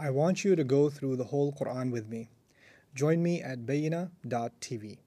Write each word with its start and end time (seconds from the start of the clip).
I 0.00 0.10
want 0.10 0.44
you 0.44 0.54
to 0.54 0.62
go 0.62 0.90
through 0.90 1.16
the 1.16 1.24
whole 1.24 1.52
Quran 1.52 1.90
with 1.90 2.08
me. 2.08 2.28
Join 2.94 3.20
me 3.20 3.42
at 3.42 3.66
bayyinah.tv. 3.66 4.98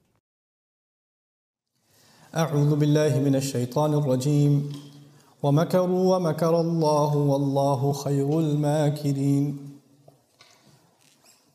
أعوذ 2.36 2.76
بالله 2.76 3.20
من 3.20 3.36
الشيطان 3.36 3.94
الرجيم 3.94 4.72
ومكروا 5.44 6.16
ومكر 6.16 6.62
الله 6.62 7.16
والله 7.18 7.94
خير 7.94 8.40
الماكرين 8.40 9.71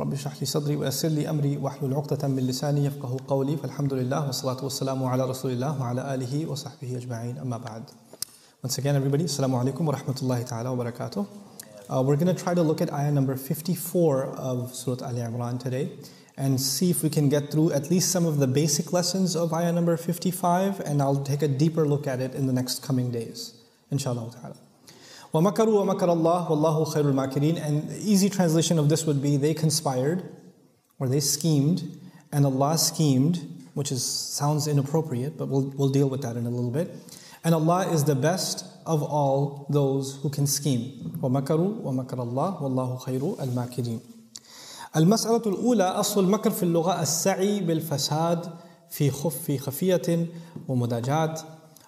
رب 0.00 0.12
اشرح 0.12 0.40
لي 0.40 0.46
صدري 0.46 0.76
ويسر 0.76 1.08
لي 1.08 1.30
امري 1.30 1.56
واحلل 1.56 1.94
عقدة 1.94 2.28
من 2.28 2.46
لساني 2.46 2.84
يفقه 2.84 3.16
قولي 3.28 3.56
فالحمد 3.56 3.92
لله 3.92 4.26
والصلاة 4.26 4.64
والسلام 4.64 5.04
على 5.04 5.24
رسول 5.24 5.52
الله 5.52 5.80
وعلى 5.80 6.14
آله 6.14 6.46
وصحبه 6.46 6.96
أجمعين 6.96 7.38
أما 7.38 7.56
بعد 7.58 7.82
Once 8.62 8.76
again 8.76 8.94
everybody, 8.94 9.24
Assalamu 9.24 9.58
alaikum 9.62 9.86
wa 9.86 9.94
rahmatullahi 9.94 10.46
ta'ala 10.46 10.74
wa 10.74 10.84
barakatuh. 10.84 11.26
Uh, 11.88 12.02
we're 12.02 12.16
going 12.16 12.34
to 12.34 12.42
try 12.44 12.52
to 12.52 12.62
look 12.62 12.82
at 12.82 12.92
ayah 12.92 13.10
number 13.10 13.34
54 13.34 14.24
of 14.36 14.74
Surah 14.74 15.06
Al 15.08 15.14
Imran 15.14 15.58
today 15.58 15.92
and 16.36 16.60
see 16.60 16.90
if 16.90 17.02
we 17.02 17.08
can 17.10 17.28
get 17.28 17.50
through 17.50 17.72
at 17.72 17.90
least 17.90 18.10
some 18.10 18.26
of 18.26 18.38
the 18.38 18.46
basic 18.46 18.92
lessons 18.92 19.34
of 19.34 19.52
ayah 19.52 19.72
number 19.72 19.96
55 19.96 20.80
and 20.80 21.00
I'll 21.02 21.24
take 21.24 21.42
a 21.42 21.48
deeper 21.48 21.86
look 21.86 22.06
at 22.06 22.20
it 22.20 22.34
in 22.34 22.46
the 22.46 22.52
next 22.52 22.82
coming 22.82 23.10
days. 23.10 23.54
Inshallah 23.90 24.30
ta'ala. 24.32 24.63
وَمَكَرُوا 25.34 25.80
وَمَكَرَ 25.84 26.12
اللَّهُ 26.12 26.50
وَاللَّهُ 26.50 26.84
خَيْرُ 26.84 27.04
الْمَاكِرِينَ 27.12 27.64
And 27.64 27.88
the 27.88 27.98
easy 27.98 28.28
translation 28.28 28.78
of 28.78 28.88
this 28.88 29.06
would 29.06 29.22
be 29.22 29.36
they 29.36 29.54
conspired 29.54 30.24
or 30.98 31.08
they 31.08 31.20
schemed 31.20 31.82
and 32.32 32.46
Allah 32.46 32.78
schemed, 32.78 33.40
which 33.74 33.92
is 33.92 34.04
sounds 34.04 34.66
inappropriate, 34.66 35.36
but 35.38 35.48
we'll, 35.48 35.72
we'll 35.76 35.88
deal 35.88 36.08
with 36.08 36.22
that 36.22 36.36
in 36.36 36.46
a 36.46 36.50
little 36.50 36.70
bit. 36.70 36.90
And 37.44 37.54
Allah 37.54 37.88
is 37.90 38.04
the 38.04 38.14
best 38.14 38.64
of 38.86 39.02
all 39.02 39.66
those 39.70 40.18
who 40.22 40.30
can 40.30 40.46
scheme. 40.46 41.12
وَمَكَرُوا 41.22 41.82
وَمَكَرَ 41.82 42.18
اللَّهُ 42.18 42.62
وَاللَّهُ 42.62 42.98
خَيْرُ 42.98 43.40
الْمَاكِرِينَ 43.40 44.00
المسألة 44.96 45.42
الأولى 45.46 45.84
أصل 45.84 46.24
المكر 46.24 46.50
في 46.50 46.62
اللغة 46.62 47.02
السعي 47.02 47.60
بالفساد 47.60 48.50
في 48.90 49.10
خف 49.10 49.36
في 49.36 49.58
خفية 49.58 50.26
ومداجات 50.68 51.40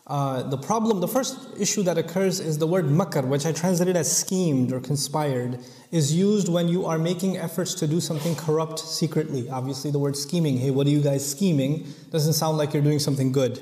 uh, 0.07 0.41
the 0.43 0.57
problem, 0.57 1.01
the 1.01 1.07
first 1.07 1.37
issue 1.59 1.83
that 1.83 1.97
occurs 1.97 2.39
is 2.39 2.57
the 2.57 2.67
word 2.67 2.89
makar, 2.89 3.23
which 3.23 3.45
I 3.45 3.51
translated 3.51 3.97
as 3.97 4.09
schemed 4.09 4.71
or 4.71 4.79
conspired, 4.79 5.59
is 5.91 6.15
used 6.15 6.47
when 6.47 6.69
you 6.69 6.85
are 6.85 6.97
making 6.97 7.35
efforts 7.35 7.73
to 7.75 7.87
do 7.87 7.99
something 7.99 8.33
corrupt 8.35 8.79
secretly. 8.79 9.49
Obviously, 9.49 9.91
the 9.91 9.99
word 9.99 10.15
scheming, 10.15 10.57
hey, 10.57 10.71
what 10.71 10.87
are 10.87 10.91
you 10.91 11.01
guys 11.01 11.29
scheming, 11.29 11.85
doesn't 12.09 12.33
sound 12.33 12.57
like 12.57 12.73
you're 12.73 12.83
doing 12.83 12.99
something 12.99 13.33
good. 13.33 13.61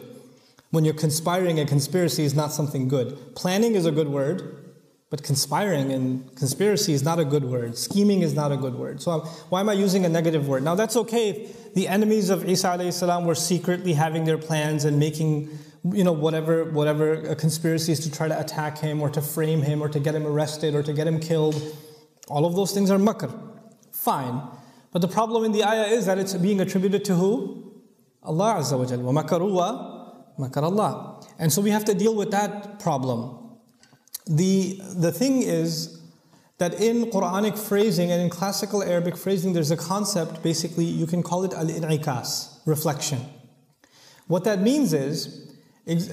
When 0.69 0.85
you're 0.85 0.93
conspiring, 0.93 1.59
a 1.59 1.65
conspiracy 1.65 2.23
is 2.23 2.35
not 2.35 2.52
something 2.52 2.87
good. 2.87 3.35
Planning 3.35 3.73
is 3.73 3.87
a 3.87 3.91
good 3.91 4.09
word, 4.09 4.65
but 5.09 5.23
conspiring 5.23 5.91
and 5.91 6.35
conspiracy 6.35 6.93
is 6.93 7.02
not 7.02 7.19
a 7.19 7.25
good 7.25 7.45
word. 7.45 7.75
Scheming 7.75 8.21
is 8.21 8.35
not 8.35 8.52
a 8.52 8.57
good 8.57 8.75
word. 8.75 9.02
So 9.02 9.19
why 9.49 9.61
am 9.61 9.69
I 9.69 9.73
using 9.73 10.05
a 10.05 10.09
negative 10.09 10.47
word? 10.47 10.61
Now 10.61 10.75
that's 10.75 10.95
okay 10.97 11.30
if 11.30 11.73
the 11.73 11.87
enemies 11.87 12.30
of 12.30 12.47
Isa 12.47 12.91
salam 12.91 13.25
were 13.25 13.35
secretly 13.35 13.93
having 13.93 14.25
their 14.25 14.37
plans 14.37 14.83
and 14.83 14.99
making 14.99 15.49
you 15.94 16.03
know 16.03 16.11
whatever 16.11 16.66
whatever 16.66 17.36
conspiracies 17.36 18.00
to 18.00 18.11
try 18.11 18.28
to 18.28 18.39
attack 18.39 18.78
him 18.80 19.02
or 19.02 19.09
to 19.09 19.22
frame 19.22 19.61
him 19.61 19.81
or 19.83 19.89
to 19.89 20.00
get 20.00 20.15
him 20.15 20.26
arrested 20.26 20.73
or 20.73 20.82
to 20.82 20.93
get 20.93 21.05
him 21.05 21.20
killed 21.20 21.55
all 22.27 22.45
of 22.45 22.55
those 22.55 22.71
things 22.71 22.89
are 22.89 22.98
makr. 22.98 23.32
Fine. 23.92 24.42
But 24.92 25.02
the 25.02 25.08
problem 25.08 25.43
in 25.43 25.52
the 25.52 25.64
ayah 25.64 25.87
is 25.87 26.05
that 26.05 26.17
it's 26.17 26.33
being 26.36 26.61
attributed 26.61 27.05
to 27.05 27.15
who? 27.15 27.73
Allah 28.23 28.55
azza 28.55 28.77
wa 28.77 28.86
jalla. 28.86 29.14
Makar 30.37 30.64
Allah. 30.64 31.21
And 31.37 31.52
so 31.52 31.61
we 31.61 31.70
have 31.70 31.86
to 31.86 31.93
deal 31.93 32.15
with 32.15 32.32
that 32.32 32.80
problem. 32.80 33.58
The 34.27 34.82
the 34.95 35.11
thing 35.11 35.43
is 35.43 36.02
that 36.58 36.73
in 36.82 37.11
Quranic 37.11 37.58
phrasing 37.58 38.11
and 38.11 38.21
in 38.21 38.30
classical 38.30 38.82
Arabic 38.82 39.17
phrasing 39.17 39.54
there's 39.54 39.71
a 39.71 39.77
concept 39.77 40.42
basically 40.42 40.86
you 40.86 41.05
can 41.05 41.21
call 41.21 41.43
it 41.43 41.54
al-in'ikas 41.54 42.59
reflection. 42.65 43.20
What 44.27 44.43
that 44.45 44.61
means 44.61 44.93
is 44.93 45.45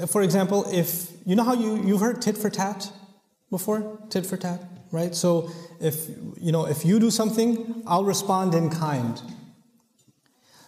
for 0.09 0.23
example, 0.23 0.67
if 0.71 1.11
you 1.25 1.35
know 1.35 1.45
how 1.45 1.55
you 1.55 1.83
you've 1.83 2.01
heard 2.01 2.21
tit 2.21 2.37
for 2.37 2.51
tat 2.51 2.93
before, 3.51 3.99
tit 4.11 4.27
for 4.27 4.37
tat, 4.37 4.61
right? 4.91 5.15
So 5.15 5.51
if 5.81 6.09
you 6.41 6.53
know 6.53 6.67
if 6.67 6.85
you 6.85 7.01
do 7.01 7.11
something, 7.11 7.83
I'll 7.87 8.05
respond 8.05 8.55
in 8.55 8.71
kind. 8.71 9.21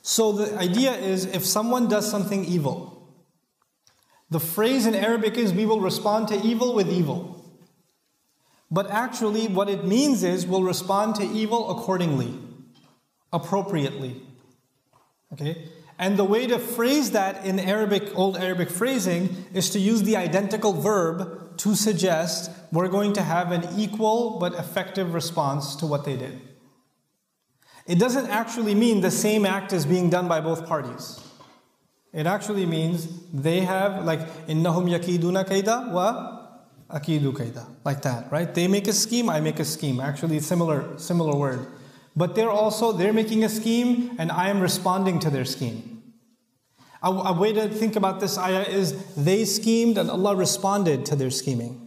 So 0.02 0.32
the 0.32 0.56
idea 0.58 0.92
is 0.92 1.26
if 1.26 1.44
someone 1.44 1.88
does 1.88 2.10
something 2.10 2.44
evil, 2.44 2.94
the 4.30 4.40
phrase 4.40 4.86
in 4.86 4.94
Arabic 4.94 5.36
is 5.36 5.52
we 5.52 5.66
will 5.66 5.80
respond 5.80 6.28
to 6.28 6.40
evil 6.42 6.74
with 6.74 6.88
evil. 6.88 7.42
But 8.70 8.90
actually, 8.90 9.48
what 9.48 9.68
it 9.68 9.84
means 9.84 10.24
is 10.24 10.46
we'll 10.46 10.62
respond 10.62 11.14
to 11.16 11.22
evil 11.22 11.70
accordingly, 11.70 12.34
appropriately. 13.32 14.20
Okay? 15.32 15.68
And 15.98 16.16
the 16.16 16.24
way 16.24 16.46
to 16.46 16.58
phrase 16.58 17.12
that 17.12 17.44
in 17.46 17.60
Arabic, 17.60 18.10
Old 18.16 18.36
Arabic 18.36 18.70
phrasing, 18.70 19.44
is 19.52 19.70
to 19.70 19.78
use 19.78 20.02
the 20.02 20.16
identical 20.16 20.72
verb 20.72 21.56
to 21.58 21.74
suggest 21.76 22.50
we're 22.72 22.88
going 22.88 23.12
to 23.12 23.22
have 23.22 23.52
an 23.52 23.68
equal 23.78 24.38
but 24.40 24.54
effective 24.54 25.14
response 25.14 25.76
to 25.76 25.86
what 25.86 26.04
they 26.04 26.16
did. 26.16 26.40
It 27.86 27.98
doesn't 27.98 28.28
actually 28.28 28.74
mean 28.74 29.02
the 29.02 29.10
same 29.10 29.46
act 29.46 29.72
is 29.72 29.86
being 29.86 30.10
done 30.10 30.26
by 30.26 30.40
both 30.40 30.66
parties. 30.66 31.20
It 32.12 32.26
actually 32.26 32.66
means 32.66 33.08
they 33.32 33.60
have, 33.60 34.04
like, 34.04 34.20
innahum 34.46 34.88
yakiduna 34.88 35.46
kaida 35.46 35.92
wa 35.92 36.48
akidu 36.90 37.32
kaida. 37.32 37.66
Like 37.84 38.02
that, 38.02 38.32
right? 38.32 38.52
They 38.52 38.68
make 38.68 38.88
a 38.88 38.92
scheme, 38.92 39.28
I 39.28 39.40
make 39.40 39.60
a 39.60 39.64
scheme. 39.64 40.00
Actually, 40.00 40.40
similar, 40.40 40.98
similar 40.98 41.36
word. 41.36 41.66
But 42.16 42.34
they're 42.34 42.50
also, 42.50 42.92
they're 42.92 43.12
making 43.12 43.44
a 43.44 43.48
scheme 43.48 44.14
and 44.18 44.30
I 44.30 44.48
am 44.48 44.60
responding 44.60 45.18
to 45.20 45.30
their 45.30 45.44
scheme. 45.44 46.02
A, 47.02 47.08
a 47.10 47.32
way 47.32 47.52
to 47.52 47.68
think 47.68 47.96
about 47.96 48.20
this 48.20 48.38
ayah 48.38 48.62
is 48.62 49.14
they 49.14 49.44
schemed 49.44 49.98
and 49.98 50.10
Allah 50.10 50.36
responded 50.36 51.04
to 51.06 51.16
their 51.16 51.30
scheming. 51.30 51.80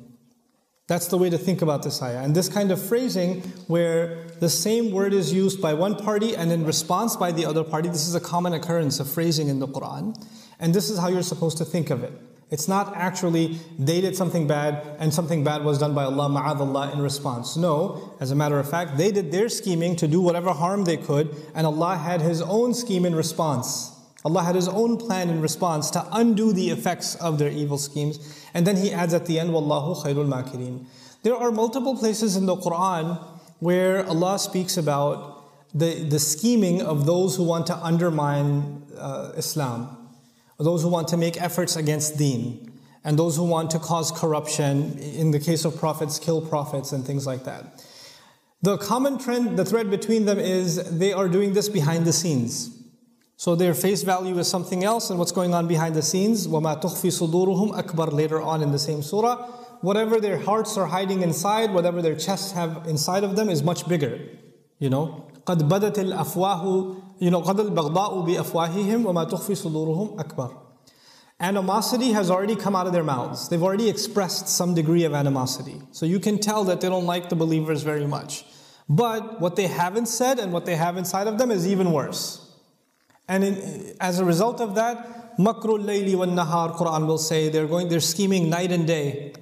That's 0.88 1.08
the 1.08 1.18
way 1.18 1.30
to 1.30 1.38
think 1.38 1.62
about 1.62 1.84
this 1.84 2.02
ayah. 2.02 2.24
And 2.24 2.34
this 2.34 2.48
kind 2.48 2.72
of 2.72 2.82
phrasing, 2.82 3.42
where 3.68 4.28
the 4.40 4.50
same 4.50 4.92
word 4.92 5.14
is 5.14 5.34
used 5.34 5.62
by 5.62 5.74
one 5.74 5.96
party 5.96 6.36
and 6.36 6.52
in 6.52 6.66
response 6.66 7.18
by 7.18 7.34
the 7.34 7.46
other 7.46 7.64
party, 7.64 7.90
this 7.90 8.08
is 8.08 8.16
a 8.16 8.22
common 8.22 8.54
occurrence 8.54 9.00
of 9.02 9.10
phrasing 9.10 9.50
in 9.50 9.60
the 9.60 9.68
Quran. 9.68 10.16
And 10.60 10.74
this 10.74 10.90
is 10.90 10.98
how 10.98 11.10
you're 11.10 11.24
supposed 11.24 11.58
to 11.58 11.66
think 11.66 11.90
of 11.90 12.04
it. 12.04 12.14
It's 12.50 12.68
not 12.70 12.96
actually 12.96 13.60
they 13.78 14.00
did 14.00 14.16
something 14.16 14.48
bad 14.48 14.96
and 15.00 15.14
something 15.14 15.44
bad 15.44 15.66
was 15.66 15.80
done 15.80 15.94
by 15.94 16.06
Allah, 16.06 16.30
ma'adallah, 16.30 16.94
in 16.94 17.02
response. 17.02 17.58
No, 17.58 18.16
as 18.22 18.32
a 18.32 18.36
matter 18.36 18.58
of 18.58 18.70
fact, 18.70 18.98
they 18.98 19.12
did 19.12 19.32
their 19.34 19.50
scheming 19.50 19.98
to 19.98 20.08
do 20.08 20.22
whatever 20.22 20.54
harm 20.54 20.86
they 20.86 20.96
could, 20.96 21.36
and 21.54 21.68
Allah 21.68 21.98
had 21.98 22.22
His 22.22 22.42
own 22.42 22.74
scheme 22.74 23.06
in 23.06 23.16
response. 23.16 23.92
Allah 24.24 24.44
had 24.44 24.56
His 24.56 24.70
own 24.70 24.96
plan 24.96 25.30
in 25.30 25.42
response 25.42 25.92
to 25.92 26.08
undo 26.14 26.54
the 26.54 26.70
effects 26.70 27.16
of 27.16 27.38
their 27.38 27.52
evil 27.52 27.78
schemes. 27.78 28.18
And 28.54 28.66
then 28.66 28.78
He 28.78 28.94
adds 28.94 29.14
at 29.14 29.26
the 29.26 29.40
end, 29.40 29.50
Wallahu 29.50 30.02
khairul 30.04 30.28
makirin. 30.28 30.86
There 31.24 31.36
are 31.36 31.52
multiple 31.52 31.98
places 31.98 32.38
in 32.38 32.46
the 32.46 32.56
Quran 32.56 33.22
where 33.60 34.08
Allah 34.08 34.40
speaks 34.40 34.78
about 34.78 35.44
the, 35.74 35.96
the 36.04 36.20
scheming 36.20 36.82
of 36.82 37.06
those 37.06 37.36
who 37.36 37.44
want 37.44 37.68
to 37.68 37.76
undermine 37.76 38.84
uh, 38.98 39.34
Islam 39.36 39.97
those 40.59 40.83
who 40.83 40.89
want 40.89 41.09
to 41.09 41.17
make 41.17 41.41
efforts 41.41 41.77
against 41.77 42.19
deen, 42.19 42.73
and 43.05 43.19
those 43.19 43.37
who 43.37 43.45
want 43.45 43.71
to 43.73 43.79
cause 43.79 44.13
corruption, 44.13 44.99
in 44.99 45.31
the 45.33 45.41
case 45.41 45.65
of 45.65 45.77
prophets, 45.77 46.19
kill 46.19 46.41
prophets, 46.41 46.93
and 46.93 47.05
things 47.05 47.27
like 47.27 47.45
that. 47.45 47.85
The 48.63 48.79
common 48.79 49.19
trend, 49.19 49.57
the 49.57 49.65
thread 49.65 49.91
between 49.91 50.25
them 50.25 50.39
is 50.39 50.77
they 50.99 51.13
are 51.13 51.29
doing 51.29 51.53
this 51.53 51.69
behind 51.69 52.05
the 52.05 52.13
scenes. 52.13 52.71
So 53.37 53.57
their 53.57 53.75
face 53.75 54.05
value 54.05 54.39
is 54.39 54.47
something 54.47 54.85
else, 54.85 55.11
and 55.11 55.19
what's 55.19 55.33
going 55.33 55.53
on 55.53 55.67
behind 55.67 55.97
the 55.97 56.03
scenes, 56.03 56.47
وَمَا 56.47 56.81
تُخْفِي 56.81 57.11
صُدُورُهُمْ 57.11 57.77
akbar 57.77 58.07
later 58.07 58.41
on 58.41 58.63
in 58.63 58.71
the 58.71 58.79
same 58.79 59.03
surah. 59.03 59.35
Whatever 59.81 60.21
their 60.21 60.39
hearts 60.39 60.77
are 60.77 60.87
hiding 60.87 61.23
inside, 61.23 61.75
whatever 61.75 62.01
their 62.01 62.15
chests 62.15 62.53
have 62.53 62.87
inside 62.87 63.25
of 63.25 63.35
them 63.35 63.49
is 63.49 63.65
much 63.65 63.89
bigger. 63.89 64.21
You 64.79 64.91
know, 64.91 65.27
قَدْ 65.45 65.69
بَدَتِ 65.69 65.95
الْأَفْوَاهُ 65.95 67.06
you 67.19 67.31
know, 67.31 67.43
قَدَ 67.43 67.57
الْبَغْضَاءُ 67.57 68.27
بِأَفْوَاهِهِمْ 68.27 69.05
وَمَا 69.05 69.31
تُخْفِي 69.31 69.55
صُدُورُهُمْ 69.57 70.17
أَكْبَرُ 70.17 70.59
Animosity 71.41 72.13
has 72.13 72.31
already 72.31 72.55
come 72.55 72.77
out 72.77 72.87
of 72.87 72.93
their 72.93 73.03
mouths. 73.03 73.49
They've 73.49 73.63
already 73.63 73.89
expressed 73.89 74.49
some 74.49 74.75
degree 74.75 75.05
of 75.05 75.13
animosity. 75.13 75.83
So 75.91 76.07
you 76.07 76.21
can 76.21 76.39
tell 76.39 76.63
that 76.65 76.81
they 76.81 76.89
don't 76.89 77.07
like 77.07 77.29
the 77.29 77.37
believers 77.37 77.83
very 77.83 78.07
much. 78.07 78.45
But 78.89 79.41
what 79.41 79.57
they 79.57 79.67
haven't 79.67 80.07
said 80.07 80.39
and 80.39 80.53
what 80.53 80.67
they 80.67 80.77
have 80.77 80.97
inside 80.97 81.27
of 81.27 81.39
them 81.39 81.51
is 81.51 81.67
even 81.67 81.93
worse. 81.93 82.49
And 83.29 83.43
in, 83.43 83.97
as 84.01 84.21
a 84.21 84.25
result 84.25 84.61
of 84.61 84.75
that, 84.77 85.37
makrul 85.39 85.83
layli 85.83 86.15
wa 86.15 86.27
nahar, 86.27 86.77
Quran 86.77 87.07
will 87.07 87.19
say, 87.19 87.49
they're 87.49 87.67
going, 87.67 87.89
they're 87.89 88.01
scheming 88.01 88.49
night 88.49 88.71
and 88.71 88.87
day. 88.87 89.33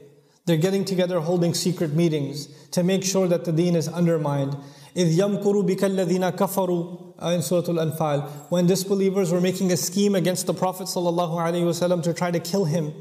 They're 0.47 0.56
getting 0.56 0.85
together, 0.85 1.21
holding 1.21 1.55
secret 1.55 1.93
meetings 1.93 2.47
to 2.71 2.82
make 2.82 3.05
sure 3.05 3.29
that 3.29 3.44
the 3.44 3.53
deen 3.53 3.77
is 3.77 3.88
undermined. 3.88 4.56
إِذْ 4.97 5.19
يَمْكُرُ 5.19 5.61
بِكَ 5.61 5.85
الَّذِينَ 5.85 6.31
كَفَرُوا 6.31 7.35
in 7.35 7.43
Surah 7.43 7.69
Al-Anfal, 7.69 8.29
when 8.50 8.67
disbelievers 8.67 9.31
were 9.31 9.41
making 9.41 9.71
a 9.73 9.77
scheme 9.77 10.15
against 10.15 10.47
the 10.47 10.55
Prophet 10.55 10.85
ﷺ 10.85 12.03
to 12.03 12.15
try 12.15 12.31
to 12.31 12.41
kill 12.41 12.65
him. 12.65 12.93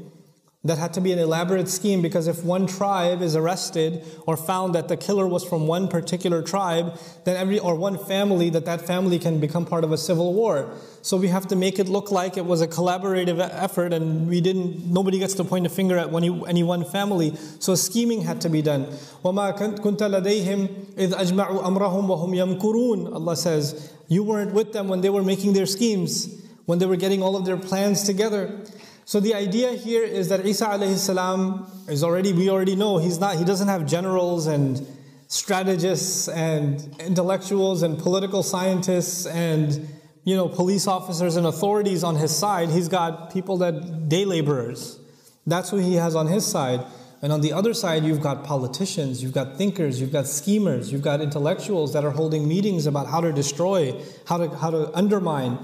That 0.64 0.76
had 0.76 0.92
to 0.92 1.00
be 1.00 1.10
an 1.10 1.18
elaborate 1.18 1.70
scheme 1.70 2.02
because 2.02 2.28
if 2.28 2.44
one 2.44 2.66
tribe 2.66 3.22
is 3.22 3.34
arrested 3.34 4.04
or 4.26 4.36
found 4.36 4.74
that 4.74 4.88
the 4.88 4.96
killer 4.98 5.26
was 5.26 5.42
from 5.42 5.66
one 5.66 5.88
particular 5.88 6.42
tribe, 6.42 6.98
then 7.24 7.38
every 7.38 7.58
or 7.58 7.74
one 7.76 7.96
family, 7.96 8.50
that 8.50 8.66
that 8.66 8.82
family 8.82 9.18
can 9.18 9.40
become 9.40 9.64
part 9.64 9.84
of 9.84 9.92
a 9.92 9.96
civil 9.96 10.34
war. 10.34 10.70
So 11.00 11.16
we 11.16 11.28
have 11.28 11.48
to 11.48 11.56
make 11.56 11.78
it 11.78 11.88
look 11.88 12.10
like 12.10 12.36
it 12.36 12.44
was 12.44 12.60
a 12.60 12.68
collaborative 12.68 13.40
effort, 13.40 13.94
and 13.94 14.28
we 14.28 14.42
didn't. 14.42 14.84
Nobody 14.84 15.18
gets 15.18 15.32
to 15.36 15.44
point 15.44 15.64
a 15.64 15.70
finger 15.70 15.96
at 15.96 16.12
any, 16.12 16.28
any 16.46 16.62
one 16.62 16.84
family. 16.84 17.34
So 17.58 17.74
scheming 17.74 18.20
had 18.20 18.42
to 18.42 18.50
be 18.50 18.60
done. 18.60 18.84
وَمَا 19.24 19.56
كُنْتَ 19.58 19.96
لَدَيْهِمْ 19.96 20.68
إِذْ 20.96 21.14
أَجْمَعُوا 21.14 21.62
أَمْرَهُمْ 21.62 22.06
وَهُمْ 22.06 22.60
يَمْكُرُونَ 22.60 23.14
Allah 23.14 23.34
says, 23.34 23.94
you 24.08 24.22
weren't 24.22 24.52
with 24.52 24.74
them 24.74 24.88
when 24.88 25.00
they 25.00 25.08
were 25.08 25.22
making 25.22 25.54
their 25.54 25.64
schemes, 25.64 26.28
when 26.66 26.78
they 26.78 26.86
were 26.86 26.96
getting 26.96 27.22
all 27.22 27.34
of 27.34 27.46
their 27.46 27.56
plans 27.56 28.02
together. 28.02 28.60
So 29.07 29.19
the 29.19 29.35
idea 29.35 29.73
here 29.73 30.03
is 30.03 30.29
that 30.29 30.45
Isa 30.45 30.65
alayhi 30.65 30.97
salam 30.97 31.67
is 31.87 32.03
already, 32.03 32.33
we 32.33 32.49
already 32.49 32.75
know, 32.75 32.97
he's 32.97 33.19
not, 33.19 33.37
he 33.37 33.45
doesn't 33.45 33.67
have 33.67 33.85
generals 33.85 34.47
and 34.47 34.85
strategists 35.27 36.27
and 36.27 36.81
intellectuals 36.99 37.83
and 37.83 37.99
political 37.99 38.41
scientists 38.41 39.25
and 39.25 39.87
you 40.23 40.35
know 40.35 40.47
police 40.47 40.87
officers 40.87 41.35
and 41.35 41.45
authorities 41.45 42.03
on 42.03 42.15
his 42.15 42.35
side. 42.35 42.69
He's 42.69 42.87
got 42.87 43.31
people 43.31 43.57
that 43.57 44.09
day 44.09 44.25
laborers. 44.25 44.99
That's 45.45 45.69
who 45.69 45.77
he 45.77 45.95
has 45.95 46.15
on 46.15 46.25
his 46.27 46.45
side. 46.45 46.83
And 47.21 47.31
on 47.31 47.41
the 47.41 47.53
other 47.53 47.73
side, 47.73 48.03
you've 48.03 48.21
got 48.21 48.43
politicians, 48.43 49.23
you've 49.23 49.33
got 49.33 49.57
thinkers, 49.57 50.01
you've 50.01 50.11
got 50.11 50.27
schemers, 50.27 50.91
you've 50.91 51.01
got 51.01 51.21
intellectuals 51.21 51.93
that 51.93 52.03
are 52.03 52.11
holding 52.11 52.47
meetings 52.47 52.85
about 52.87 53.07
how 53.07 53.21
to 53.21 53.31
destroy, 53.31 53.99
how 54.27 54.37
to, 54.37 54.49
how 54.49 54.69
to 54.69 54.91
undermine. 54.95 55.57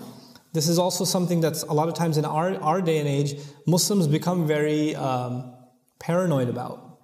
This 0.54 0.68
is 0.68 0.78
also 0.78 1.06
something 1.06 1.40
that's 1.40 1.64
a 1.64 1.74
lot 1.74 1.88
of 1.88 1.94
times 1.94 2.18
in 2.18 2.26
our, 2.26 2.56
our 2.62 2.82
day 2.82 3.00
and 3.00 3.08
age, 3.08 3.40
Muslims 3.66 4.08
become 4.08 4.46
very 4.46 4.96
um, 4.96 5.54
paranoid 6.00 6.50
about. 6.50 7.00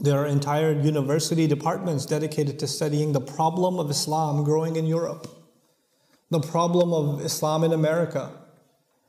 There 0.00 0.18
are 0.18 0.26
entire 0.26 0.72
university 0.72 1.46
departments 1.46 2.06
dedicated 2.06 2.58
to 2.60 2.68
studying 2.68 3.12
the 3.12 3.20
problem 3.20 3.78
of 3.78 3.90
Islam 3.90 4.44
growing 4.44 4.76
in 4.76 4.86
Europe, 4.86 5.26
the 6.30 6.40
problem 6.40 6.92
of 6.92 7.24
Islam 7.24 7.64
in 7.64 7.72
America, 7.72 8.30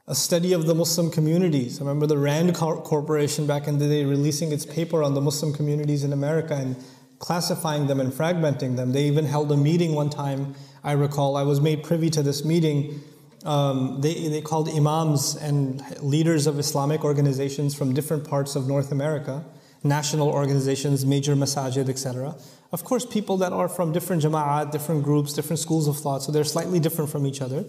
a 0.07 0.15
study 0.15 0.53
of 0.53 0.65
the 0.65 0.73
Muslim 0.73 1.11
communities. 1.11 1.79
I 1.79 1.83
remember 1.83 2.07
the 2.07 2.17
RAND 2.17 2.55
Corporation 2.55 3.45
back 3.45 3.67
in 3.67 3.77
the 3.77 3.87
day 3.87 4.03
releasing 4.05 4.51
its 4.51 4.65
paper 4.65 5.03
on 5.03 5.13
the 5.13 5.21
Muslim 5.21 5.53
communities 5.53 6.03
in 6.03 6.11
America 6.11 6.55
and 6.55 6.75
classifying 7.19 7.85
them 7.85 7.99
and 7.99 8.11
fragmenting 8.11 8.75
them. 8.75 8.91
They 8.91 9.03
even 9.03 9.25
held 9.25 9.51
a 9.51 9.57
meeting 9.57 9.93
one 9.93 10.09
time, 10.09 10.55
I 10.83 10.93
recall. 10.93 11.37
I 11.37 11.43
was 11.43 11.61
made 11.61 11.83
privy 11.83 12.09
to 12.09 12.23
this 12.23 12.43
meeting 12.43 13.01
um, 13.43 14.01
they, 14.01 14.27
they 14.27 14.41
called 14.41 14.69
imams 14.69 15.35
and 15.35 15.83
leaders 16.01 16.47
of 16.47 16.59
Islamic 16.59 17.03
organizations 17.03 17.73
from 17.73 17.93
different 17.93 18.27
parts 18.27 18.55
of 18.55 18.67
North 18.67 18.91
America, 18.91 19.43
national 19.83 20.29
organizations, 20.29 21.05
major 21.05 21.35
masajid, 21.35 21.89
etc. 21.89 22.35
Of 22.71 22.83
course, 22.83 23.05
people 23.05 23.37
that 23.37 23.51
are 23.51 23.67
from 23.67 23.91
different 23.91 24.23
jama'at, 24.23 24.71
different 24.71 25.03
groups, 25.03 25.33
different 25.33 25.59
schools 25.59 25.87
of 25.87 25.97
thought, 25.97 26.23
so 26.23 26.31
they're 26.31 26.43
slightly 26.43 26.79
different 26.79 27.09
from 27.09 27.25
each 27.25 27.41
other. 27.41 27.65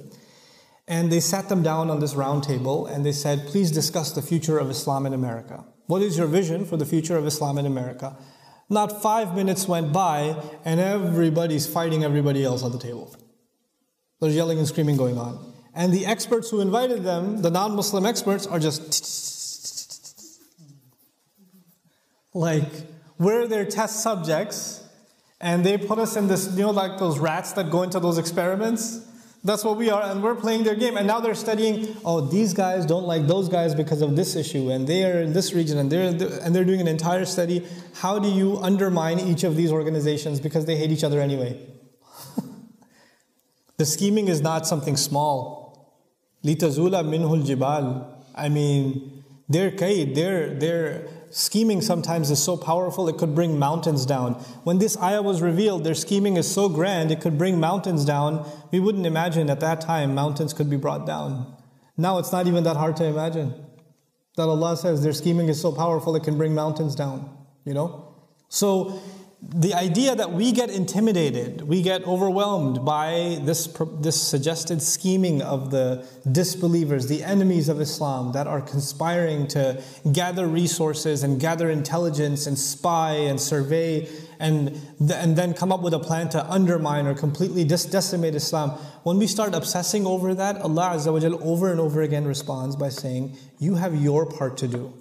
And 0.87 1.11
they 1.11 1.21
sat 1.21 1.49
them 1.49 1.63
down 1.63 1.91
on 1.91 2.01
this 2.01 2.15
round 2.15 2.43
table 2.43 2.87
and 2.87 3.07
they 3.07 3.13
said, 3.13 3.47
please 3.47 3.71
discuss 3.71 4.13
the 4.13 4.23
future 4.23 4.59
of 4.59 4.69
Islam 4.69 5.07
in 5.07 5.15
America. 5.15 5.65
What 5.87 6.03
is 6.03 6.19
your 6.19 6.27
vision 6.27 6.65
for 6.67 6.77
the 6.77 6.85
future 6.85 7.17
of 7.17 7.27
Islam 7.27 7.57
in 7.57 7.67
America? 7.67 8.17
Not 8.69 9.01
five 9.01 9.35
minutes 9.35 9.69
went 9.69 9.93
by 9.93 10.37
and 10.65 10.81
everybody's 10.81 11.67
fighting 11.67 12.05
everybody 12.05 12.45
else 12.45 12.65
at 12.65 12.73
the 12.73 12.79
table. 12.79 13.15
There's 14.21 14.35
yelling 14.35 14.59
and 14.59 14.67
screaming 14.67 14.97
going 14.97 15.19
on. 15.19 15.52
And 15.75 15.93
the 15.93 16.05
experts 16.05 16.51
who 16.51 16.61
invited 16.61 17.03
them, 17.03 17.43
the 17.43 17.51
non 17.51 17.75
Muslim 17.75 18.05
experts, 18.05 18.47
are 18.47 18.59
just 18.59 18.83
like, 22.35 22.69
we're 23.19 23.47
their 23.47 23.65
test 23.65 24.03
subjects, 24.03 24.85
and 25.41 25.65
they 25.65 25.79
put 25.79 25.99
us 25.99 26.17
in 26.17 26.29
this, 26.29 26.51
you 26.55 26.63
know, 26.63 26.71
like 26.71 26.99
those 26.99 27.19
rats 27.19 27.53
that 27.53 27.71
go 27.71 27.83
into 27.83 28.01
those 28.01 28.19
experiments. 28.19 29.09
That's 29.45 29.65
what 29.65 29.77
we 29.77 29.91
are, 29.91 30.03
and 30.03 30.23
we're 30.23 30.37
playing 30.37 30.63
their 30.63 30.77
game. 30.77 30.97
And 30.97 31.07
now 31.07 31.19
they're 31.19 31.35
studying. 31.35 31.97
Oh, 32.05 32.21
these 32.21 32.55
guys 32.55 32.87
don't 32.87 33.07
like 33.07 33.27
those 33.27 33.49
guys 33.49 33.75
because 33.75 34.01
of 34.01 34.15
this 34.15 34.37
issue, 34.37 34.71
and 34.71 34.87
they 34.87 35.05
are 35.05 35.21
in 35.21 35.33
this 35.33 35.53
region, 35.53 35.79
and 35.79 35.91
they're 35.91 36.07
and 36.07 36.55
they're 36.55 36.65
doing 36.65 36.81
an 36.81 36.87
entire 36.87 37.25
study. 37.25 37.67
How 37.95 38.21
do 38.21 38.29
you 38.29 38.59
undermine 38.59 39.19
each 39.19 39.43
of 39.43 39.57
these 39.57 39.73
organizations 39.73 40.39
because 40.39 40.67
they 40.67 40.77
hate 40.77 40.93
each 40.93 41.03
other 41.03 41.21
anyway? 41.21 41.59
the 43.79 43.85
scheming 43.85 44.29
is 44.29 44.41
not 44.41 44.65
something 44.65 44.97
small. 44.97 45.62
Litazula 46.45 47.05
minhul 47.05 47.45
jibal. 47.47 48.07
I 48.35 48.49
mean, 48.49 49.25
their 49.49 49.71
kaid, 49.71 50.15
their, 50.15 50.55
their 50.55 51.07
scheming 51.31 51.81
sometimes 51.81 52.31
is 52.31 52.43
so 52.43 52.57
powerful 52.57 53.09
it 53.09 53.17
could 53.17 53.35
bring 53.35 53.59
mountains 53.59 54.05
down. 54.07 54.35
When 54.65 54.79
this 54.79 54.97
ayah 54.99 55.23
was 55.23 55.41
revealed, 55.41 55.85
their 55.85 55.95
scheming 55.95 56.37
is 56.37 56.51
so 56.51 56.69
grand 56.69 57.11
it 57.11 57.21
could 57.21 57.39
bring 57.39 57.59
mountains 57.59 58.05
down. 58.05 58.49
We 58.71 58.81
wouldn't 58.81 59.07
imagine 59.07 59.51
at 59.51 59.61
that 59.61 59.81
time 59.81 60.15
mountains 60.15 60.53
could 60.53 60.69
be 60.69 60.77
brought 60.77 61.07
down. 61.07 61.57
Now 61.97 62.19
it's 62.19 62.33
not 62.33 62.47
even 62.47 62.65
that 62.65 62.77
hard 62.77 62.97
to 62.97 63.05
imagine. 63.05 63.55
That 64.37 64.49
Allah 64.49 64.77
says 64.77 65.03
their 65.03 65.13
scheming 65.13 65.49
is 65.49 65.61
so 65.61 65.73
powerful 65.73 66.17
it 66.17 66.25
can 66.25 66.39
bring 66.39 66.55
mountains 66.55 66.95
down. 66.95 67.37
You 67.65 67.75
know? 67.75 68.15
So 68.49 69.01
the 69.45 69.75
idea 69.75 70.15
that 70.15 70.33
we 70.33 70.53
get 70.53 70.71
intimidated, 70.71 71.63
we 71.63 71.83
get 71.83 72.07
overwhelmed 72.07 72.85
by 72.85 73.41
this, 73.43 73.67
this 74.01 74.21
suggested 74.21 74.81
scheming 74.81 75.43
of 75.43 75.73
the 75.73 76.07
disbelievers, 76.31 77.09
the 77.09 77.25
enemies 77.25 77.69
of 77.69 77.81
Islam 77.81 78.31
that 78.33 78.47
are 78.47 78.61
conspiring 78.61 79.49
to 79.49 79.83
gather 80.13 80.47
resources 80.47 81.25
and 81.25 81.41
gather 81.41 81.71
intelligence 81.71 82.47
and 82.47 82.57
spy 82.57 83.15
and 83.15 83.41
survey 83.41 84.09
and, 84.39 84.81
and 85.13 85.37
then 85.37 85.55
come 85.55 85.73
up 85.73 85.83
with 85.83 85.93
a 85.93 85.99
plan 85.99 86.29
to 86.29 86.45
undermine 86.49 87.09
or 87.09 87.15
completely 87.15 87.65
dis- 87.65 87.85
decimate 87.87 88.37
Islam. 88.37 88.71
When 89.03 89.19
we 89.19 89.27
start 89.27 89.55
obsessing 89.55 90.07
over 90.07 90.37
that, 90.37 90.59
Allah 90.59 90.93
Azza 90.95 91.13
wa 91.13 91.39
over 91.45 91.73
and 91.73 91.81
over 91.81 92.01
again 92.01 92.27
responds 92.27 92.77
by 92.77 92.91
saying, 92.91 93.37
You 93.59 93.75
have 93.75 94.01
your 94.01 94.25
part 94.25 94.57
to 94.59 94.69
do. 94.69 94.95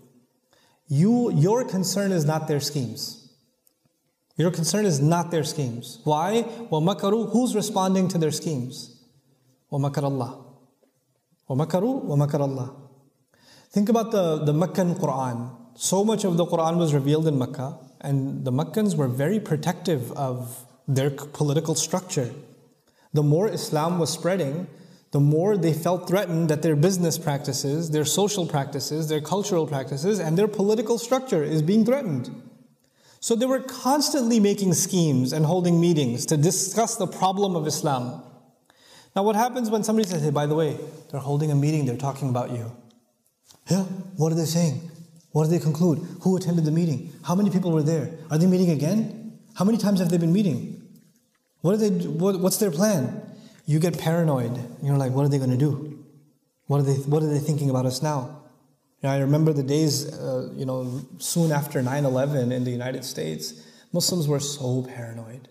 You, 0.88 1.32
your 1.32 1.64
concern 1.64 2.12
is 2.12 2.26
not 2.26 2.48
their 2.48 2.60
schemes. 2.60 3.21
Your 4.41 4.51
concern 4.51 4.85
is 4.85 5.01
not 5.01 5.31
their 5.31 5.45
schemes. 5.45 6.01
Why? 6.05 6.45
وَمَكَرُوا 6.71 7.33
Who's 7.33 7.55
responding 7.55 8.09
to 8.09 8.19
their 8.19 8.31
schemes? 8.31 9.03
وَمَكَرَ 9.73 10.05
اللَّهِ 10.05 10.45
وَمَكَرُوا 11.49 12.05
وَمَكَرَ 12.05 12.41
اللَّهِ 12.41 12.77
Think 13.71 13.89
about 13.89 14.13
the, 14.13 14.45
the 14.45 14.53
Meccan 14.53 14.95
Quran. 14.95 15.57
So 15.75 16.05
much 16.05 16.25
of 16.25 16.37
the 16.37 16.45
Quran 16.45 16.77
was 16.77 16.93
revealed 16.93 17.27
in 17.27 17.39
Mecca, 17.39 17.79
and 18.03 18.45
the 18.45 18.53
Meccans 18.53 18.95
were 18.95 19.09
very 19.09 19.41
protective 19.41 20.13
of 20.13 20.65
their 20.87 21.11
political 21.11 21.75
structure. 21.75 22.31
The 23.15 23.23
more 23.23 23.49
Islam 23.49 23.99
was 23.99 24.11
spreading, 24.11 24.67
the 25.13 25.21
more 25.21 25.57
they 25.57 25.73
felt 25.73 26.09
threatened 26.09 26.51
that 26.51 26.61
their 26.61 26.77
business 26.77 27.17
practices, 27.17 27.91
their 27.91 28.05
social 28.05 28.47
practices, 28.47 29.09
their 29.09 29.21
cultural 29.23 29.67
practices, 29.67 30.19
and 30.19 30.37
their 30.37 30.49
political 30.49 30.99
structure 30.99 31.43
is 31.43 31.63
being 31.63 31.87
threatened. 31.87 32.31
So 33.22 33.36
they 33.36 33.46
were 33.46 33.60
constantly 33.60 34.40
making 34.40 34.74
schemes 34.74 35.32
and 35.32 35.46
holding 35.46 35.80
meetings 35.80 36.26
to 36.26 36.38
discuss 36.38 36.96
the 36.96 37.06
problem 37.06 37.56
of 37.56 37.68
Islam. 37.68 38.24
Now, 39.16 39.22
what 39.22 39.36
happens 39.36 39.70
when 39.70 39.84
somebody 39.84 40.08
says, 40.08 40.24
hey, 40.24 40.32
by 40.32 40.48
the 40.48 40.56
way, 40.56 40.76
they're 41.12 41.20
holding 41.20 41.52
a 41.52 41.56
meeting, 41.56 41.86
they're 41.86 41.98
talking 41.98 42.30
about 42.30 42.50
you? 42.50 42.72
Yeah, 43.70 43.84
what 44.18 44.32
are 44.32 44.36
they 44.36 44.46
saying? 44.46 44.90
What 45.34 45.44
do 45.46 45.52
they 45.52 45.60
conclude? 45.60 46.00
Who 46.24 46.36
attended 46.36 46.66
the 46.66 46.72
meeting? 46.72 47.14
How 47.24 47.36
many 47.36 47.52
people 47.52 47.72
were 47.72 47.84
there? 47.84 48.12
Are 48.32 48.40
they 48.40 48.48
meeting 48.48 48.72
again? 48.72 49.38
How 49.54 49.66
many 49.66 49.78
times 49.78 50.00
have 50.00 50.10
they 50.10 50.18
been 50.18 50.34
meeting? 50.34 50.82
What 51.62 51.76
are 51.76 51.78
they, 51.78 51.90
what, 51.90 52.40
what's 52.40 52.58
their 52.58 52.72
plan? 52.72 53.22
You 53.68 53.80
get 53.80 54.00
paranoid. 54.00 54.60
You're 54.82 54.98
like, 54.98 55.12
what 55.12 55.26
are 55.26 55.30
they 55.30 55.38
going 55.38 55.52
to 55.52 55.58
do? 55.58 56.04
What 56.66 56.80
are, 56.80 56.84
they, 56.84 56.96
what 56.96 57.22
are 57.22 57.28
they 57.28 57.40
thinking 57.40 57.70
about 57.70 57.86
us 57.86 58.02
now? 58.02 58.41
I 59.04 59.18
remember 59.18 59.52
the 59.52 59.64
days, 59.64 60.14
uh, 60.14 60.50
you 60.56 60.66
know, 60.66 61.02
soon 61.18 61.52
after 61.52 61.82
9 61.82 62.06
11 62.06 62.52
in 62.52 62.64
the 62.64 62.72
United 62.72 63.04
States, 63.04 63.68
Muslims 63.92 64.28
were 64.28 64.40
so 64.40 64.84
paranoid. 64.84 65.48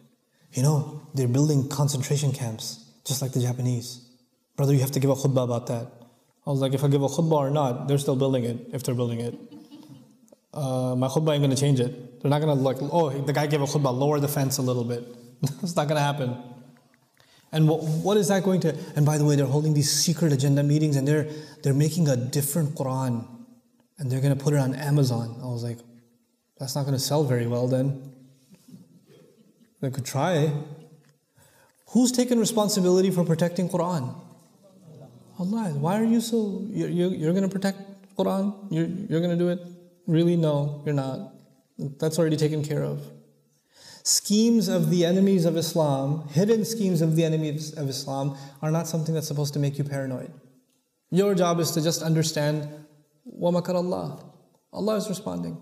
You 0.53 0.63
know, 0.63 1.03
they're 1.15 1.29
building 1.29 1.69
concentration 1.69 2.33
camps, 2.33 2.85
just 3.05 3.23
like 3.23 3.33
the 3.33 3.41
Japanese. 3.41 4.09
Brother, 4.57 4.73
you 4.73 4.81
have 4.81 4.93
to 4.93 5.01
give 5.01 5.11
a 5.11 5.15
khutbah 5.15 5.45
about 5.45 5.67
that. 5.67 5.87
I 6.47 6.51
was 6.51 6.61
like, 6.61 6.75
if 6.75 6.85
I 6.85 6.89
give 6.89 7.03
a 7.03 7.09
khutbah 7.09 7.33
or 7.33 7.51
not, 7.51 7.89
they're 7.89 7.99
still 7.99 8.17
building 8.17 8.45
it, 8.45 8.69
if 8.73 8.83
they're 8.83 8.95
building 8.95 9.21
it. 9.21 9.35
Uh, 10.55 10.95
my 10.97 11.09
khutbah 11.09 11.33
ain't 11.33 11.43
going 11.43 11.51
to 11.51 11.57
change 11.57 11.81
it. 11.81 12.21
They're 12.21 12.31
not 12.31 12.41
going 12.41 12.57
to, 12.57 12.63
like, 12.63 12.79
oh, 12.81 13.11
the 13.11 13.33
guy 13.33 13.47
gave 13.47 13.63
a 13.63 13.67
khutbah, 13.67 13.97
lower 13.97 14.21
the 14.21 14.29
fence 14.29 14.59
a 14.59 14.63
little 14.63 14.85
bit. 14.85 15.05
it's 15.63 15.77
not 15.77 15.89
going 15.89 15.97
to 15.97 16.03
happen. 16.03 16.37
And 17.53 17.69
what, 17.69 17.83
what 17.83 18.17
is 18.17 18.29
that 18.29 18.45
going 18.45 18.61
to? 18.61 18.77
And 18.95 19.05
by 19.05 19.19
the 19.19 19.25
way, 19.25 19.35
they're 19.35 19.47
holding 19.47 19.75
these 19.75 19.91
secret 19.91 20.33
agenda 20.33 20.63
meetings 20.63 20.97
and 20.97 21.07
they're, 21.07 21.29
they're 21.63 21.75
making 21.75 22.09
a 22.09 22.17
different 22.17 22.75
Quran 22.75 23.27
and 24.01 24.11
they're 24.11 24.21
going 24.21 24.37
to 24.37 24.43
put 24.43 24.55
it 24.55 24.59
on 24.59 24.75
Amazon. 24.75 25.39
I 25.41 25.47
was 25.47 25.63
like, 25.63 25.79
that's 26.59 26.75
not 26.75 26.83
going 26.83 26.97
to 26.97 27.01
sell 27.03 27.23
very 27.23 27.47
well 27.47 27.69
then. 27.69 28.13
They 29.81 29.91
could 29.91 30.05
try. 30.05 30.53
Who's 31.91 32.11
taking 32.11 32.39
responsibility 32.39 33.11
for 33.11 33.25
protecting 33.25 33.69
Quran? 33.69 34.15
Allah. 35.39 35.71
Why 35.75 36.01
are 36.01 36.05
you 36.05 36.21
so, 36.21 36.67
you're, 36.71 36.89
you're 36.89 37.33
going 37.33 37.49
to 37.49 37.49
protect 37.49 37.79
Quran? 38.17 38.55
You're, 38.71 38.87
you're 38.87 39.21
going 39.21 39.39
to 39.39 39.43
do 39.45 39.49
it? 39.51 39.61
Really? 40.07 40.37
No, 40.37 40.83
you're 40.85 40.95
not. 40.95 41.33
That's 41.79 42.19
already 42.19 42.37
taken 42.37 42.65
care 42.65 42.83
of. 42.83 43.03
Schemes 44.03 44.69
of 44.69 44.91
the 44.91 45.05
enemies 45.05 45.45
of 45.45 45.57
Islam, 45.57 46.27
hidden 46.29 46.65
schemes 46.65 47.03
of 47.03 47.17
the 47.17 47.25
enemies 47.25 47.75
of 47.75 47.89
Islam, 47.89 48.37
are 48.63 48.71
not 48.71 48.89
something 48.89 49.15
that's 49.15 49.29
supposed 49.29 49.53
to 49.55 49.59
make 49.59 49.79
you 49.79 49.85
paranoid. 49.85 50.33
Your 51.11 51.35
job 51.35 51.61
is 51.61 51.71
to 51.73 51.83
just 51.83 52.03
understand, 52.03 52.69
wa. 53.33 54.21
Allah 54.73 54.97
is 54.97 55.09
responding. 55.09 55.57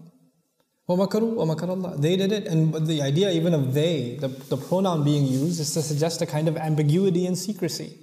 Wa 0.87 0.96
makaru 0.96 1.34
wa. 1.34 1.96
They 1.96 2.16
did 2.16 2.32
it. 2.32 2.46
And 2.46 2.87
the 2.87 3.02
idea 3.02 3.30
even 3.30 3.54
of 3.54 3.75
they, 3.75 4.16
the, 4.20 4.28
the 4.28 4.56
pronoun 4.56 5.04
being 5.04 5.26
used, 5.26 5.60
is 5.60 5.72
to 5.75 5.82
suggest 5.82 6.22
a 6.22 6.26
kind 6.26 6.48
of 6.48 6.56
ambiguity 6.56 7.26
and 7.26 7.37
secrecy. 7.37 7.98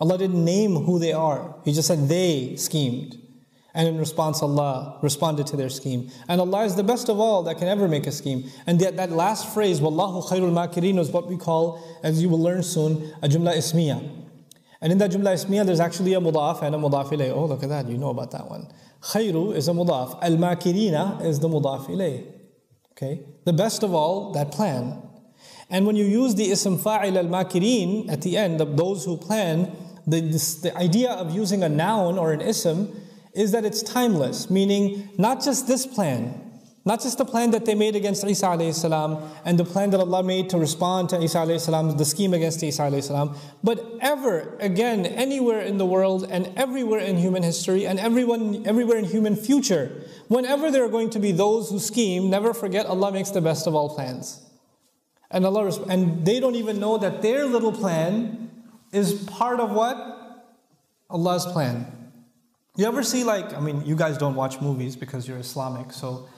Allah 0.00 0.16
didn't 0.18 0.44
name 0.44 0.76
who 0.76 0.98
they 0.98 1.12
are. 1.12 1.56
He 1.64 1.72
just 1.72 1.88
said 1.88 2.08
they 2.08 2.56
schemed. 2.56 3.16
And 3.72 3.86
in 3.86 3.98
response, 3.98 4.42
Allah 4.42 4.98
responded 5.02 5.46
to 5.48 5.56
their 5.56 5.68
scheme. 5.68 6.10
And 6.26 6.40
Allah 6.40 6.64
is 6.64 6.74
the 6.74 6.82
best 6.82 7.08
of 7.08 7.20
all 7.20 7.42
that 7.44 7.58
can 7.58 7.68
ever 7.68 7.86
make 7.86 8.06
a 8.06 8.12
scheme. 8.12 8.50
And 8.66 8.80
yet 8.80 8.96
that 8.96 9.10
last 9.10 9.54
phrase, 9.54 9.80
Wallahu 9.80 10.28
khairul 10.28 10.52
makirin, 10.52 10.98
is 10.98 11.10
what 11.10 11.28
we 11.28 11.36
call, 11.36 11.80
as 12.02 12.20
you 12.20 12.28
will 12.28 12.42
learn 12.42 12.62
soon, 12.62 13.14
a 13.22 13.28
jumla 13.28 13.54
ismiya. 13.56 14.26
And 14.80 14.92
in 14.92 14.98
that 14.98 15.12
jumla 15.12 15.34
ismiya, 15.34 15.64
there's 15.66 15.80
actually 15.80 16.14
a 16.14 16.20
mudaf 16.20 16.62
and 16.62 16.74
a 16.74 16.78
mudaf 16.78 17.10
ilayh. 17.10 17.30
Oh, 17.30 17.44
look 17.44 17.62
at 17.62 17.68
that. 17.68 17.88
You 17.88 17.98
know 17.98 18.10
about 18.10 18.32
that 18.32 18.48
one. 18.48 18.66
Khairu 19.00 19.54
is 19.54 19.68
a 19.68 19.72
mudaf. 19.72 20.18
Al 20.22 20.36
makirina 20.36 21.24
is 21.24 21.40
the 21.40 21.48
mudaf 21.48 21.86
ilayh. 21.86 22.26
Okay? 22.92 23.20
The 23.44 23.52
best 23.52 23.82
of 23.82 23.94
all, 23.94 24.32
that 24.32 24.52
plan. 24.52 25.02
And 25.70 25.86
when 25.86 25.96
you 25.96 26.04
use 26.04 26.34
the 26.34 26.50
ism 26.50 26.78
fa'il 26.78 27.16
al 27.16 27.24
makirin 27.24 28.10
at 28.10 28.22
the 28.22 28.36
end 28.36 28.60
of 28.60 28.76
those 28.76 29.04
who 29.04 29.16
plan, 29.16 29.74
the, 30.06 30.20
this, 30.20 30.56
the 30.56 30.76
idea 30.76 31.10
of 31.10 31.34
using 31.34 31.62
a 31.62 31.68
noun 31.68 32.18
or 32.18 32.32
an 32.32 32.40
ism 32.40 33.00
is 33.32 33.52
that 33.52 33.64
it's 33.64 33.82
timeless, 33.82 34.50
meaning 34.50 35.08
not 35.16 35.42
just 35.42 35.68
this 35.68 35.86
plan, 35.86 36.49
not 36.84 37.02
just 37.02 37.18
the 37.18 37.24
plan 37.26 37.50
that 37.50 37.66
they 37.66 37.74
made 37.74 37.94
against 37.94 38.24
Isa 38.24 38.46
alayhi 38.46 39.30
and 39.44 39.58
the 39.58 39.64
plan 39.64 39.90
that 39.90 40.00
Allah 40.00 40.22
made 40.22 40.48
to 40.50 40.58
respond 40.58 41.10
to 41.10 41.22
Isa 41.22 41.38
alayhi 41.38 41.98
the 41.98 42.04
scheme 42.04 42.32
against 42.32 42.62
Isa 42.62 42.82
alayhi 42.82 43.36
but 43.62 43.84
ever 44.00 44.56
again, 44.60 45.04
anywhere 45.04 45.60
in 45.60 45.76
the 45.76 45.84
world 45.84 46.26
and 46.30 46.50
everywhere 46.56 47.00
in 47.00 47.18
human 47.18 47.42
history 47.42 47.86
and 47.86 48.00
everyone, 48.00 48.66
everywhere 48.66 48.96
in 48.96 49.04
human 49.04 49.36
future, 49.36 50.04
whenever 50.28 50.70
there 50.70 50.82
are 50.84 50.88
going 50.88 51.10
to 51.10 51.18
be 51.18 51.32
those 51.32 51.70
who 51.70 51.78
scheme, 51.78 52.30
never 52.30 52.54
forget 52.54 52.86
Allah 52.86 53.12
makes 53.12 53.30
the 53.30 53.42
best 53.42 53.66
of 53.66 53.74
all 53.74 53.94
plans. 53.94 54.40
And 55.30 55.44
Allah, 55.44 55.70
and 55.88 56.24
they 56.24 56.40
don't 56.40 56.56
even 56.56 56.80
know 56.80 56.96
that 56.96 57.20
their 57.20 57.44
little 57.44 57.72
plan 57.72 58.50
is 58.90 59.12
part 59.24 59.60
of 59.60 59.70
what? 59.70 59.96
Allah's 61.10 61.44
plan. 61.46 61.86
You 62.76 62.86
ever 62.86 63.02
see, 63.02 63.24
like, 63.24 63.52
I 63.52 63.60
mean, 63.60 63.84
you 63.84 63.96
guys 63.96 64.16
don't 64.16 64.34
watch 64.34 64.60
movies 64.60 64.96
because 64.96 65.28
you're 65.28 65.38
Islamic, 65.38 65.92
so 65.92 66.28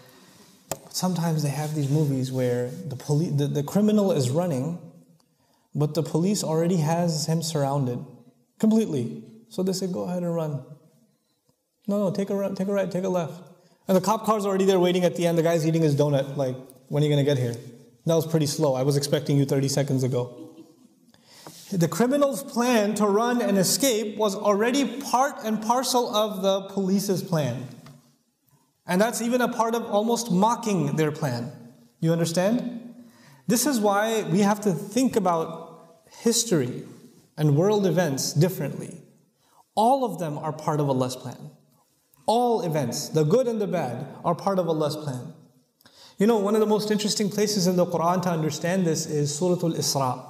sometimes 0.93 1.43
they 1.43 1.51
have 1.51 1.75
these 1.75 1.91
movies 1.91 2.31
where 2.31 2.69
the, 2.69 2.97
poli- 2.97 3.31
the, 3.31 3.47
the 3.47 3.63
criminal 3.63 4.13
is 4.13 4.31
running, 4.31 4.79
but 5.75 5.95
the 5.95 6.03
police 6.03 6.45
already 6.45 6.77
has 6.77 7.27
him 7.27 7.43
surrounded 7.43 8.05
completely. 8.59 9.25
So 9.49 9.63
they 9.63 9.73
say, 9.73 9.87
go 9.87 10.03
ahead 10.05 10.23
and 10.23 10.35
run. 10.35 10.65
No, 11.87 11.99
no, 11.99 12.11
take 12.15 12.31
a 12.31 12.35
right, 12.35 12.55
take 12.55 12.69
a 12.69 12.73
right, 12.73 12.91
take 12.91 13.05
a 13.05 13.09
left. 13.09 13.43
And 13.89 13.97
the 13.97 14.01
cop 14.01 14.25
car's 14.25 14.47
already 14.47 14.65
there 14.65 14.79
waiting 14.79 15.05
at 15.05 15.17
the 15.17 15.27
end. 15.27 15.37
The 15.37 15.43
guy's 15.43 15.67
eating 15.67 15.83
his 15.83 15.97
donut. 15.97 16.37
Like, 16.37 16.57
when 16.89 17.03
are 17.03 17.07
you 17.07 17.13
going 17.13 17.25
to 17.25 17.29
get 17.29 17.39
here? 17.39 17.55
That 18.07 18.15
was 18.15 18.27
pretty 18.27 18.47
slow. 18.47 18.75
I 18.75 18.83
was 18.83 18.97
expecting 18.97 19.37
you 19.37 19.45
30 19.45 19.69
seconds 19.69 20.05
ago. 20.05 20.51
The 21.73 21.89
criminal's 21.89 22.43
plan 22.43 22.95
to 22.97 23.07
run 23.07 23.41
and 23.41 23.57
escape 23.57 24.17
was 24.17 24.35
already 24.35 25.01
part 25.01 25.37
and 25.43 25.63
parcel 25.63 26.15
of 26.15 26.43
the 26.43 26.63
police's 26.73 27.23
plan. 27.23 27.67
And 28.87 29.01
that's 29.01 29.23
even 29.23 29.41
a 29.41 29.49
part 29.49 29.75
of 29.75 29.85
almost 29.85 30.31
mocking 30.31 30.97
their 30.97 31.13
plan. 31.13 31.53
You 32.01 32.13
understand? 32.13 32.95
This 33.47 33.67
is 33.67 33.81
why 33.81 34.23
we 34.25 34.41
have 34.41 34.61
to 34.63 34.73
think 34.73 35.17
about 35.17 36.01
history 36.21 36.85
and 37.37 37.57
world 37.57 37.87
events 37.87 38.33
differently. 38.33 39.03
All 39.75 40.05
of 40.05 40.19
them 40.19 40.37
are 40.39 40.53
part 40.53 40.81
of 40.81 40.89
Allah's 40.89 41.17
plan. 41.17 41.51
All 42.27 42.63
events, 42.63 43.09
the 43.09 43.25
good 43.25 43.49
and 43.49 43.61
the 43.61 43.67
bad, 43.67 44.07
are 44.25 44.35
part 44.35 44.59
of 44.59 44.69
Allah's 44.69 44.97
plan. 44.97 45.33
You 46.19 46.27
know, 46.27 46.39
one 46.39 46.55
of 46.55 46.61
the 46.61 46.67
most 46.67 46.91
interesting 46.91 47.31
places 47.31 47.67
in 47.67 47.77
the 47.77 47.87
Quran 47.87 48.23
to 48.23 48.31
understand 48.31 48.87
this 48.87 49.07
is 49.07 49.37
Surah 49.37 49.67
Al 49.67 49.75
Isra. 49.75 50.25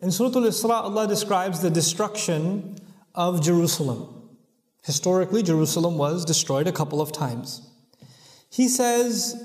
In 0.00 0.10
Surah 0.10 0.28
Al 0.28 0.46
Isra, 0.46 0.82
Allah 0.82 1.08
describes 1.08 1.60
the 1.60 1.70
destruction 1.70 2.76
of 3.14 3.42
Jerusalem. 3.42 4.19
Historically, 4.83 5.41
Jerusalem 5.41 5.97
was 5.97 6.25
destroyed 6.25 6.67
a 6.67 6.71
couple 6.71 7.01
of 7.01 7.11
times. 7.11 7.61
He 8.49 8.67
says, 8.67 9.35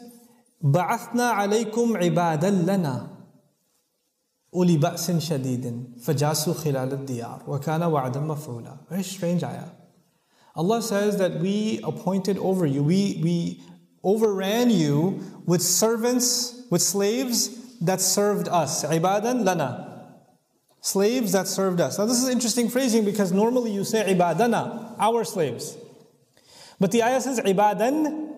بعثنا 0.63 1.31
عليكم 1.31 1.97
عبادا 1.97 2.51
لنا 2.51 3.09
أولي 4.55 4.77
بأس 4.77 5.11
شديد 5.11 5.85
فجاسوا 6.03 6.55
خلال 6.55 6.93
الديار 6.93 7.43
وكان 7.49 7.83
وعدا 7.83 8.21
مفعولا. 8.21 8.77
Very 8.91 9.03
strange 9.03 9.43
ayah. 9.43 9.71
Allah 10.55 10.83
says 10.83 11.17
that 11.17 11.41
we 11.41 11.81
appointed 11.85 12.37
over 12.39 12.67
you, 12.67 12.83
we, 12.83 13.21
we 13.23 13.63
overran 14.05 14.69
you 14.69 15.21
with 15.47 15.63
servants, 15.63 16.67
with 16.71 16.83
slaves 16.83 17.79
that 17.81 18.01
served 18.01 18.49
us. 18.49 18.85
عبادا 18.85 19.33
لنا 19.33 19.91
slaves 20.83 21.33
that 21.33 21.47
served 21.47 21.81
us. 21.81 21.99
Now, 21.99 22.07
this 22.07 22.23
is 22.23 22.29
interesting 22.29 22.69
phrasing 22.69 23.05
because 23.05 23.33
normally 23.33 23.71
you 23.71 23.85
say 23.85 24.15
ibadana, 24.15 24.84
our 25.00 25.24
slaves. 25.24 25.78
But 26.80 26.92
the 26.92 27.04
ayah 27.04 27.22
says 27.22 27.40
ibadan 27.40 28.34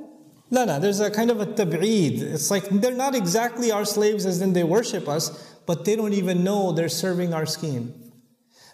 lana. 0.49 0.79
There's 0.79 0.99
a 0.99 1.09
kind 1.11 1.31
of 1.31 1.39
a 1.39 1.45
tab'id. 1.45 2.21
It's 2.21 2.51
like 2.51 2.69
they're 2.69 2.95
not 2.95 3.15
exactly 3.15 3.71
our 3.71 3.85
slaves 3.85 4.25
as 4.25 4.41
in 4.41 4.53
they 4.53 4.63
worship 4.63 5.07
us, 5.07 5.55
but 5.65 5.85
they 5.85 5.95
don't 5.95 6.13
even 6.13 6.43
know 6.43 6.71
they're 6.71 6.89
serving 6.89 7.33
our 7.33 7.45
scheme. 7.45 7.93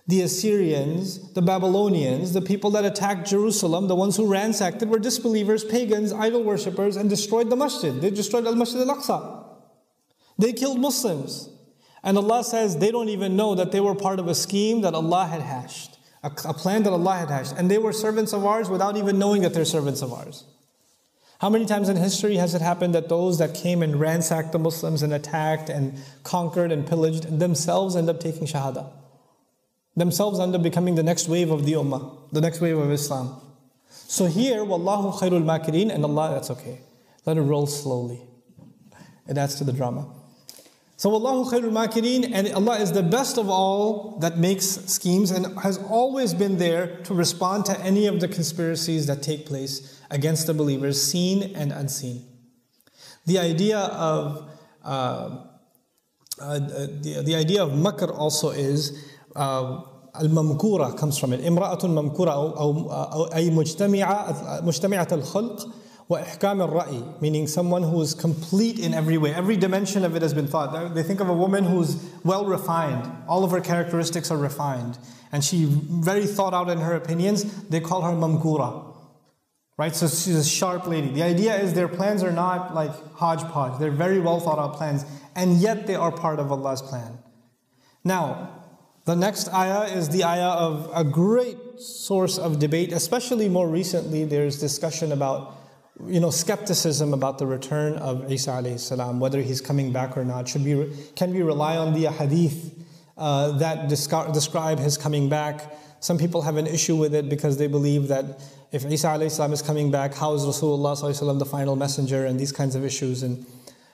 The 0.05 0.21
Assyrians, 0.21 1.31
the 1.31 1.41
Babylonians, 1.41 2.33
the 2.33 2.41
people 2.41 2.71
that 2.71 2.83
attacked 2.83 3.25
Jerusalem, 3.25 3.87
the 3.87 3.95
ones 3.95 4.17
who 4.17 4.27
ransacked 4.29 4.81
it, 4.81 4.89
were 4.89 4.99
disbelievers, 4.99 5.63
pagans, 5.63 6.11
idol 6.11 6.43
worshippers, 6.43 6.97
and 6.97 7.09
destroyed 7.09 7.49
the 7.49 7.55
masjid. 7.55 8.01
They 8.01 8.09
destroyed 8.09 8.45
Al 8.45 8.55
Masjid 8.55 8.81
al 8.81 8.97
Aqsa. 8.97 9.45
They 10.37 10.51
killed 10.51 10.79
Muslims. 10.79 11.49
And 12.03 12.17
Allah 12.17 12.43
says 12.43 12.77
they 12.77 12.91
don't 12.91 13.07
even 13.07 13.37
know 13.37 13.55
that 13.55 13.71
they 13.71 13.79
were 13.79 13.95
part 13.95 14.19
of 14.19 14.27
a 14.27 14.35
scheme 14.35 14.81
that 14.81 14.93
Allah 14.93 15.25
had 15.25 15.41
hashed, 15.41 15.92
a, 16.23 16.31
a, 16.45 16.53
plan 16.53 16.83
that 16.83 16.93
Allah 16.93 17.15
had 17.15 17.29
hashed. 17.29 17.53
And 17.57 17.69
they 17.69 17.77
were 17.77 17.93
servants 17.93 18.33
of 18.33 18.45
ours 18.45 18.69
without 18.69 18.97
even 18.97 19.19
knowing 19.19 19.41
that 19.41 19.53
they're 19.53 19.65
servants 19.65 20.01
of 20.01 20.13
ours. 20.13 20.45
How 21.39 21.49
many 21.49 21.65
times 21.65 21.89
in 21.89 21.97
history 21.97 22.37
has 22.37 22.55
it 22.55 22.61
happened 22.61 22.95
that 22.95 23.09
those 23.09 23.37
that 23.39 23.53
came 23.53 23.83
and 23.83 23.99
ransacked 23.99 24.53
the 24.53 24.59
Muslims 24.59 25.03
and 25.03 25.13
attacked 25.13 25.69
and 25.69 25.99
conquered 26.23 26.71
and 26.71 26.87
pillaged 26.87 27.39
themselves 27.39 27.97
end 27.97 28.09
up 28.09 28.21
taking 28.21 28.47
Shahada? 28.47 28.89
Themselves 29.95 30.39
end 30.39 30.55
up 30.55 30.63
becoming 30.63 30.95
the 30.95 31.03
next 31.03 31.27
wave 31.27 31.51
of 31.51 31.65
the 31.65 31.73
Ummah, 31.73 32.31
the 32.31 32.41
next 32.41 32.61
wave 32.61 32.77
of 32.77 32.89
Islam. 32.89 33.41
So 33.89 34.25
here, 34.25 34.63
Wallahu 34.63 35.19
khairul 35.19 35.43
makirin, 35.43 35.93
and 35.93 36.03
Allah, 36.03 36.31
that's 36.33 36.49
okay. 36.51 36.79
Let 37.25 37.37
it 37.37 37.41
roll 37.41 37.67
slowly. 37.67 38.21
It 39.27 39.37
adds 39.37 39.55
to 39.55 39.63
the 39.63 39.73
drama. 39.73 40.07
So 40.96 41.14
Allahu 41.14 41.48
khairul 41.48 41.70
makirin, 41.70 42.30
and 42.32 42.52
Allah 42.54 42.78
is 42.78 42.90
the 42.90 43.04
best 43.04 43.38
of 43.38 43.48
all 43.48 44.18
that 44.18 44.36
makes 44.36 44.66
schemes 44.66 45.30
and 45.30 45.56
has 45.60 45.78
always 45.78 46.34
been 46.34 46.58
there 46.58 46.96
to 47.04 47.14
respond 47.14 47.66
to 47.66 47.80
any 47.80 48.06
of 48.06 48.18
the 48.18 48.26
conspiracies 48.26 49.06
that 49.06 49.22
take 49.22 49.46
place 49.46 50.02
against 50.10 50.48
the 50.48 50.54
believers, 50.54 51.00
seen 51.00 51.54
and 51.54 51.70
unseen. 51.70 52.24
The 53.26 53.38
idea 53.38 53.78
of 53.78 54.50
uh, 54.84 55.44
uh, 56.40 56.58
the, 56.58 57.22
the 57.24 57.34
idea 57.36 57.62
of 57.62 57.70
makr 57.70 58.12
also 58.12 58.50
is 58.50 59.06
uh, 59.36 59.82
al-mamkura 60.14 60.98
comes 60.98 61.16
from 61.16 61.32
it. 61.32 61.40
Imra'atun 61.42 61.90
mamkura 61.90 62.32
أو 62.32 63.24
أي 63.34 63.50
مجتمعة 63.50 64.60
مجتمعة 64.62 65.08
الخلق 65.12 65.68
وإحكام 66.10 66.62
الرأي, 66.62 67.20
meaning 67.20 67.46
someone 67.46 67.82
who 67.82 68.00
is 68.00 68.14
complete 68.14 68.78
in 68.78 68.94
every 68.94 69.18
way. 69.18 69.34
Every 69.34 69.56
dimension 69.56 70.04
of 70.04 70.16
it 70.16 70.22
has 70.22 70.32
been 70.32 70.46
thought. 70.46 70.94
They 70.94 71.02
think 71.02 71.20
of 71.20 71.28
a 71.28 71.34
woman 71.34 71.64
who's 71.64 72.02
well 72.24 72.46
refined. 72.46 73.10
All 73.28 73.44
of 73.44 73.50
her 73.50 73.60
characteristics 73.60 74.30
are 74.30 74.38
refined. 74.38 74.98
And 75.32 75.44
she 75.44 75.66
very 75.66 76.26
thought 76.26 76.54
out 76.54 76.70
in 76.70 76.78
her 76.78 76.94
opinions. 76.94 77.44
They 77.68 77.80
call 77.80 78.02
her 78.02 78.12
mamkura. 78.12 78.94
Right? 79.76 79.94
So 79.94 80.06
she's 80.08 80.36
a 80.36 80.44
sharp 80.44 80.86
lady. 80.86 81.08
The 81.08 81.22
idea 81.22 81.54
is 81.60 81.74
their 81.74 81.88
plans 81.88 82.22
are 82.22 82.32
not 82.32 82.74
like 82.74 82.92
hodgepodge. 83.12 83.78
They're 83.78 83.90
very 83.90 84.18
well 84.18 84.40
thought 84.40 84.58
out 84.58 84.74
plans. 84.74 85.04
And 85.36 85.58
yet 85.58 85.86
they 85.86 85.94
are 85.94 86.10
part 86.10 86.40
of 86.40 86.50
Allah's 86.50 86.82
plan. 86.82 87.18
Now, 88.02 88.58
The 89.08 89.16
next 89.16 89.48
ayah 89.54 89.84
is 89.88 90.10
the 90.10 90.24
ayah 90.24 90.50
of 90.50 90.90
a 90.94 91.02
great 91.02 91.80
source 91.80 92.36
of 92.36 92.58
debate, 92.58 92.92
especially 92.92 93.48
more 93.48 93.66
recently, 93.66 94.26
there's 94.26 94.60
discussion 94.60 95.12
about 95.12 95.56
you 96.07 96.19
know, 96.19 96.31
skepticism 96.31 97.13
about 97.13 97.37
the 97.37 97.45
return 97.45 97.93
of 97.97 98.31
Isa 98.31 98.77
salam, 98.77 99.19
whether 99.19 99.41
he's 99.41 99.61
coming 99.61 99.91
back 99.93 100.17
or 100.17 100.25
not. 100.25 100.47
Should 100.47 100.63
we, 100.63 100.91
can 101.15 101.33
we 101.33 101.41
rely 101.41 101.77
on 101.77 101.93
the 101.93 102.09
hadith 102.11 102.73
uh, 103.17 103.51
that 103.59 103.89
describe 103.89 104.79
his 104.79 104.97
coming 104.97 105.29
back? 105.29 105.61
Some 105.99 106.17
people 106.17 106.41
have 106.41 106.57
an 106.57 106.67
issue 106.67 106.95
with 106.95 107.13
it 107.13 107.29
because 107.29 107.57
they 107.57 107.67
believe 107.67 108.07
that 108.07 108.41
if 108.71 108.83
Isa 108.85 109.29
salam 109.29 109.53
is 109.53 109.61
coming 109.61 109.91
back, 109.91 110.15
how 110.15 110.33
is 110.33 110.41
Rasulullah 110.41 111.39
the 111.39 111.45
final 111.45 111.75
messenger 111.75 112.25
and 112.25 112.39
these 112.39 112.51
kinds 112.51 112.75
of 112.75 112.83
issues. 112.83 113.21
And 113.21 113.45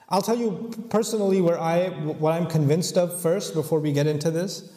I'll 0.08 0.22
tell 0.22 0.38
you 0.38 0.72
personally 0.88 1.42
where 1.42 1.60
I, 1.60 1.88
what 1.88 2.32
I'm 2.32 2.46
convinced 2.46 2.96
of 2.96 3.20
first 3.20 3.52
before 3.52 3.78
we 3.78 3.92
get 3.92 4.06
into 4.06 4.30
this. 4.30 4.72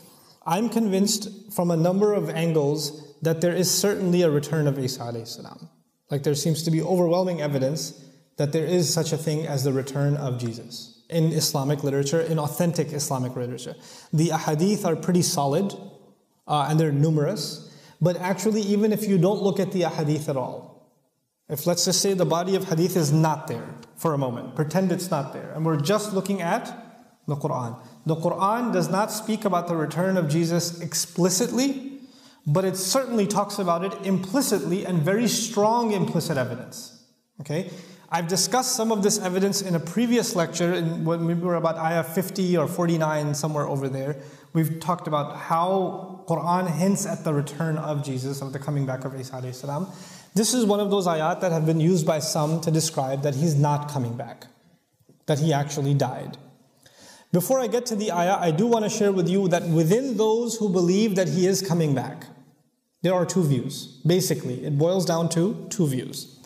I'm 0.46 0.68
convinced 0.68 1.54
from 1.54 1.72
a 1.72 1.78
number 1.78 2.14
of 2.14 2.30
angles 2.30 3.16
that 3.22 3.40
there 3.40 3.56
is 3.56 3.72
certainly 3.72 4.24
a 4.24 4.30
return 4.30 4.68
of 4.68 4.78
Isa 4.78 5.26
salam. 5.26 5.70
Like 6.10 6.24
there 6.24 6.36
seems 6.36 6.64
to 6.64 6.72
be 6.72 6.82
overwhelming 6.82 7.42
evidence 7.42 8.04
that 8.38 8.52
there 8.52 8.66
is 8.66 8.94
such 8.94 9.14
a 9.14 9.18
thing 9.18 9.46
as 9.46 9.64
the 9.64 9.74
return 9.74 10.18
of 10.18 10.40
Jesus 10.40 11.04
in 11.10 11.26
Islamic 11.26 11.84
literature, 11.84 12.22
in 12.22 12.40
authentic 12.40 12.92
Islamic 12.92 13.36
literature. 13.36 13.76
The 14.12 14.30
ahadith 14.30 14.86
are 14.86 14.96
pretty 14.96 15.22
solid 15.22 15.74
uh, 16.48 16.68
and 16.70 16.80
they're 16.80 16.92
numerous, 16.92 17.72
but 18.02 18.18
actually, 18.18 18.62
even 18.62 18.92
if 18.92 19.08
you 19.08 19.18
don't 19.18 19.42
look 19.42 19.60
at 19.60 19.72
the 19.72 19.84
ahadith 19.84 20.28
at 20.28 20.36
all, 20.36 20.92
if 21.48 21.68
let's 21.68 21.86
just 21.86 22.02
say 22.02 22.14
the 22.14 22.26
body 22.26 22.56
of 22.56 22.66
hadith 22.66 22.98
is 22.98 23.14
not 23.14 23.48
there 23.48 23.76
for 23.96 24.14
a 24.14 24.18
moment, 24.18 24.56
pretend 24.56 24.92
it's 24.92 25.10
not 25.10 25.34
there, 25.34 25.52
and 25.54 25.66
we're 25.66 25.80
just 25.80 26.14
looking 26.14 26.42
at 26.42 26.66
the 27.28 27.36
Quran. 27.36 27.80
The 28.06 28.16
Quran 28.16 28.74
does 28.74 28.90
not 28.90 29.12
speak 29.12 29.46
about 29.46 29.68
the 29.68 29.76
return 29.76 30.18
of 30.18 30.28
Jesus 30.28 30.82
explicitly, 30.82 31.93
but 32.46 32.66
it 32.66 32.76
certainly 32.76 33.26
talks 33.26 33.60
about 33.60 33.84
it 33.86 33.94
implicitly 34.06 34.86
and 34.86 35.02
very 35.02 35.28
strong 35.28 35.92
implicit 35.92 36.38
evidence. 36.38 37.06
Okay? 37.42 37.70
I've 38.12 38.28
discussed 38.28 38.76
some 38.76 38.92
of 38.92 39.02
this 39.02 39.18
evidence 39.18 39.62
in 39.62 39.74
a 39.74 39.80
previous 39.80 40.36
lecture 40.36 40.74
in, 40.74 41.04
when 41.04 41.26
we 41.26 41.34
were 41.34 41.56
about 41.56 41.78
ayah 41.78 42.04
50 42.04 42.58
or 42.58 42.68
49, 42.68 43.34
somewhere 43.34 43.68
over 43.68 43.90
there. 43.90 44.18
We've 44.54 44.80
talked 44.80 45.08
about 45.08 45.36
how 45.36 46.24
Quran 46.28 46.70
hints 46.70 47.08
at 47.08 47.24
the 47.24 47.34
return 47.34 47.78
of 47.78 48.04
Jesus, 48.04 48.42
of 48.42 48.54
the 48.54 48.60
coming 48.60 48.86
back 48.86 49.04
of 49.04 49.20
Isa 49.20 49.52
salam. 49.54 49.88
This 50.36 50.54
is 50.54 50.64
one 50.66 50.80
of 50.80 50.92
those 50.92 51.08
ayat 51.08 51.42
that 51.42 51.52
have 51.52 51.66
been 51.66 51.80
used 51.80 52.06
by 52.06 52.20
some 52.20 52.62
to 52.62 52.70
describe 52.70 53.24
that 53.24 53.36
he's 53.36 53.56
not 53.56 53.90
coming 53.90 54.16
back, 54.16 54.46
that 55.26 55.40
he 55.40 55.52
actually 55.52 55.96
died. 55.96 56.38
Before 57.32 57.60
I 57.60 57.66
get 57.66 57.88
to 57.88 57.96
the 57.96 58.12
ayah, 58.12 58.38
I 58.40 58.52
do 58.52 58.68
want 58.68 58.86
to 58.86 58.90
share 58.90 59.12
with 59.12 59.28
you 59.28 59.48
that 59.48 59.64
within 59.64 60.18
those 60.18 60.58
who 60.58 60.70
believe 60.70 61.16
that 61.16 61.30
he 61.30 61.48
is 61.48 61.64
coming 61.64 61.96
back, 61.96 62.28
there 63.04 63.14
are 63.14 63.26
two 63.26 63.44
views. 63.44 64.00
Basically, 64.06 64.66
it 64.66 64.78
boils 64.78 65.06
down 65.06 65.30
to 65.30 65.68
two 65.70 65.88
views. 65.88 66.40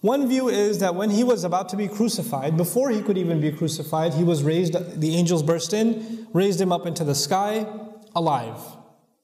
One 0.00 0.28
view 0.28 0.48
is 0.48 0.78
that 0.78 0.94
when 0.94 1.10
he 1.10 1.24
was 1.24 1.42
about 1.42 1.68
to 1.70 1.76
be 1.76 1.88
crucified, 1.88 2.56
before 2.56 2.90
he 2.90 3.02
could 3.02 3.18
even 3.18 3.40
be 3.40 3.50
crucified, 3.50 4.14
he 4.14 4.22
was 4.22 4.44
raised, 4.44 4.74
the 5.00 5.16
angels 5.16 5.42
burst 5.42 5.72
in, 5.72 6.28
raised 6.32 6.60
him 6.60 6.70
up 6.70 6.86
into 6.86 7.02
the 7.02 7.16
sky, 7.16 7.66
alive, 8.14 8.60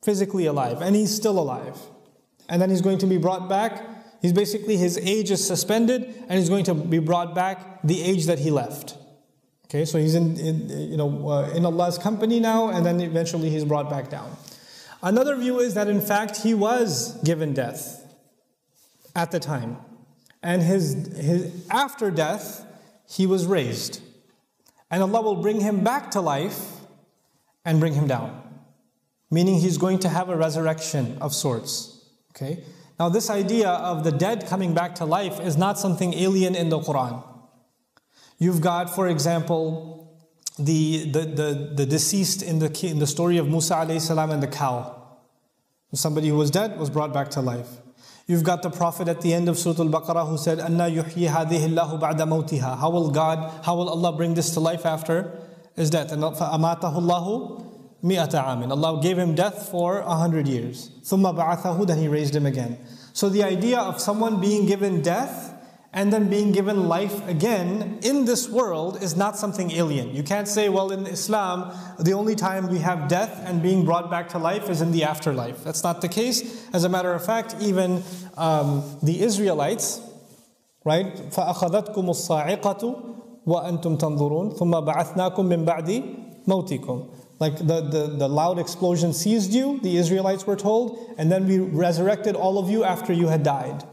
physically 0.02 0.46
alive, 0.46 0.82
and 0.82 0.96
he's 0.96 1.14
still 1.14 1.38
alive. 1.38 1.78
And 2.48 2.60
then 2.60 2.70
he's 2.70 2.80
going 2.80 2.98
to 2.98 3.06
be 3.06 3.18
brought 3.18 3.48
back. 3.48 3.88
He's 4.20 4.32
basically, 4.32 4.76
his 4.76 4.98
age 4.98 5.30
is 5.30 5.46
suspended, 5.46 6.12
and 6.28 6.40
he's 6.40 6.48
going 6.48 6.64
to 6.64 6.74
be 6.74 6.98
brought 6.98 7.36
back 7.36 7.80
the 7.84 8.02
age 8.02 8.26
that 8.26 8.40
he 8.40 8.50
left. 8.50 8.96
Okay, 9.66 9.84
so 9.84 9.96
he's 9.98 10.16
in, 10.16 10.36
in 10.38 10.90
you 10.90 10.96
know, 10.96 11.28
uh, 11.28 11.50
in 11.50 11.64
Allah's 11.64 11.98
company 11.98 12.40
now, 12.40 12.70
and 12.70 12.84
then 12.84 13.00
eventually 13.00 13.48
he's 13.48 13.64
brought 13.64 13.88
back 13.88 14.10
down. 14.10 14.36
Another 15.04 15.36
view 15.36 15.60
is 15.60 15.74
that 15.74 15.86
in 15.86 16.00
fact 16.00 16.38
he 16.38 16.54
was 16.54 17.22
given 17.22 17.52
death 17.52 18.10
at 19.14 19.30
the 19.30 19.38
time. 19.38 19.76
And 20.42 20.62
his, 20.62 20.94
his, 21.14 21.66
after 21.70 22.10
death, 22.10 22.66
he 23.06 23.26
was 23.26 23.44
raised. 23.44 24.00
And 24.90 25.02
Allah 25.02 25.20
will 25.20 25.36
bring 25.36 25.60
him 25.60 25.84
back 25.84 26.10
to 26.12 26.22
life 26.22 26.70
and 27.66 27.80
bring 27.80 27.92
him 27.92 28.06
down. 28.06 28.42
Meaning 29.30 29.60
he's 29.60 29.76
going 29.76 29.98
to 30.00 30.08
have 30.08 30.30
a 30.30 30.36
resurrection 30.36 31.18
of 31.20 31.34
sorts. 31.34 32.08
Okay? 32.30 32.64
Now, 32.98 33.10
this 33.10 33.28
idea 33.28 33.68
of 33.68 34.04
the 34.04 34.12
dead 34.12 34.46
coming 34.46 34.72
back 34.72 34.94
to 34.96 35.04
life 35.04 35.38
is 35.38 35.56
not 35.56 35.78
something 35.78 36.14
alien 36.14 36.54
in 36.54 36.70
the 36.70 36.78
Quran. 36.78 37.22
You've 38.38 38.62
got, 38.62 38.88
for 38.94 39.08
example, 39.08 40.04
the, 40.58 41.10
the, 41.10 41.20
the, 41.20 41.72
the 41.74 41.86
deceased 41.86 42.42
in 42.42 42.58
the, 42.58 42.86
in 42.86 43.00
the 43.00 43.06
story 43.06 43.38
of 43.38 43.48
Musa 43.48 43.74
alayhi 43.74 44.00
salam 44.00 44.30
and 44.30 44.42
the 44.42 44.46
cow. 44.46 44.93
Somebody 45.93 46.29
who 46.29 46.37
was 46.37 46.51
dead 46.51 46.77
was 46.77 46.89
brought 46.89 47.13
back 47.13 47.29
to 47.31 47.41
life. 47.41 47.67
You've 48.27 48.43
got 48.43 48.61
the 48.61 48.69
Prophet 48.69 49.07
at 49.07 49.21
the 49.21 49.33
end 49.33 49.49
of 49.49 49.57
Surah 49.57 49.83
Al-Baqarah 49.83 50.29
who 50.29 50.37
said, 50.37 50.59
أَنَّا 50.59 50.95
يُحْيِي 50.95 51.29
هَذِهِ 51.29 51.69
اللَّهُ 51.69 51.99
بَعْدَ 51.99 52.19
مَوْتِهَا 52.19 52.77
How 52.77 52.91
will 52.91 53.09
God, 53.09 53.51
how 53.65 53.75
will 53.75 53.89
Allah 53.89 54.13
bring 54.15 54.35
this 54.35 54.51
to 54.51 54.59
life 54.59 54.85
after 54.85 55.39
his 55.75 55.89
death? 55.89 56.11
And 56.11 56.21
فَأَمَاتَهُ 56.21 56.93
اللَّهُ 56.93 57.65
مِئَةَ 58.03 58.31
عَامٍ 58.31 58.69
Allah 58.69 59.01
gave 59.01 59.17
him 59.17 59.33
death 59.33 59.69
for 59.69 59.99
a 60.01 60.15
hundred 60.15 60.47
years. 60.47 60.91
ثُمَّ 61.03 61.35
بَعَثَهُ 61.35 61.87
Then 61.87 61.97
He 61.97 62.07
raised 62.07 62.35
him 62.35 62.45
again. 62.45 62.77
So 63.13 63.29
the 63.29 63.43
idea 63.43 63.79
of 63.79 63.99
someone 63.99 64.39
being 64.39 64.67
given 64.67 65.01
death 65.01 65.52
and 65.93 66.13
then 66.13 66.29
being 66.29 66.51
given 66.51 66.87
life 66.87 67.27
again 67.27 67.97
in 68.03 68.25
this 68.25 68.47
world 68.47 69.01
is 69.01 69.15
not 69.15 69.37
something 69.37 69.71
alien. 69.71 70.15
You 70.15 70.21
can't 70.21 70.47
say, 70.47 70.69
well, 70.69 70.91
in 70.91 71.07
Islam, 71.07 71.73
the 71.99 72.13
only 72.13 72.35
time 72.35 72.69
we 72.69 72.77
have 72.79 73.07
death 73.07 73.41
and 73.45 73.63
being 73.63 73.85
brought 73.85 74.11
back 74.11 74.29
to 74.29 74.37
life 74.37 74.69
is 74.69 74.81
in 74.81 74.91
the 74.91 75.03
afterlife. 75.03 75.63
That's 75.63 75.83
not 75.83 76.01
the 76.01 76.07
case. 76.07 76.67
As 76.73 76.83
a 76.83 76.89
matter 76.89 77.11
of 77.13 77.25
fact, 77.25 77.55
even 77.59 78.03
um, 78.37 78.83
the 79.01 79.21
Israelites, 79.21 79.99
right? 80.85 81.07
فَأَخَذَتْكُمُ 81.07 81.95
الصَّاعِقَةُ 81.95 83.15
وَأَنْتُمْ 83.47 83.97
تَنظُرُونَ 83.99 84.59
ثُمَّ 84.59 84.85
بَعَثْنَاكُم 84.85 85.45
مِّن 85.47 85.65
بَعْدِ 85.65 86.45
مَوْتِكُمْ 86.47 87.15
like 87.39 87.57
the, 87.57 87.79
the, 87.79 88.15
the 88.17 88.27
loud 88.27 88.59
explosion 88.59 89.13
seized 89.13 89.53
you, 89.53 89.79
the 89.79 89.95
Israelites 89.95 90.45
were 90.45 90.57
told, 90.57 91.15
and 91.17 91.31
then 91.31 91.47
we 91.47 91.59
resurrected 91.59 92.35
all 92.35 92.59
of 92.59 92.69
you 92.69 92.83
after 92.83 93.13
you 93.13 93.29
had 93.29 93.43
died 93.43 93.85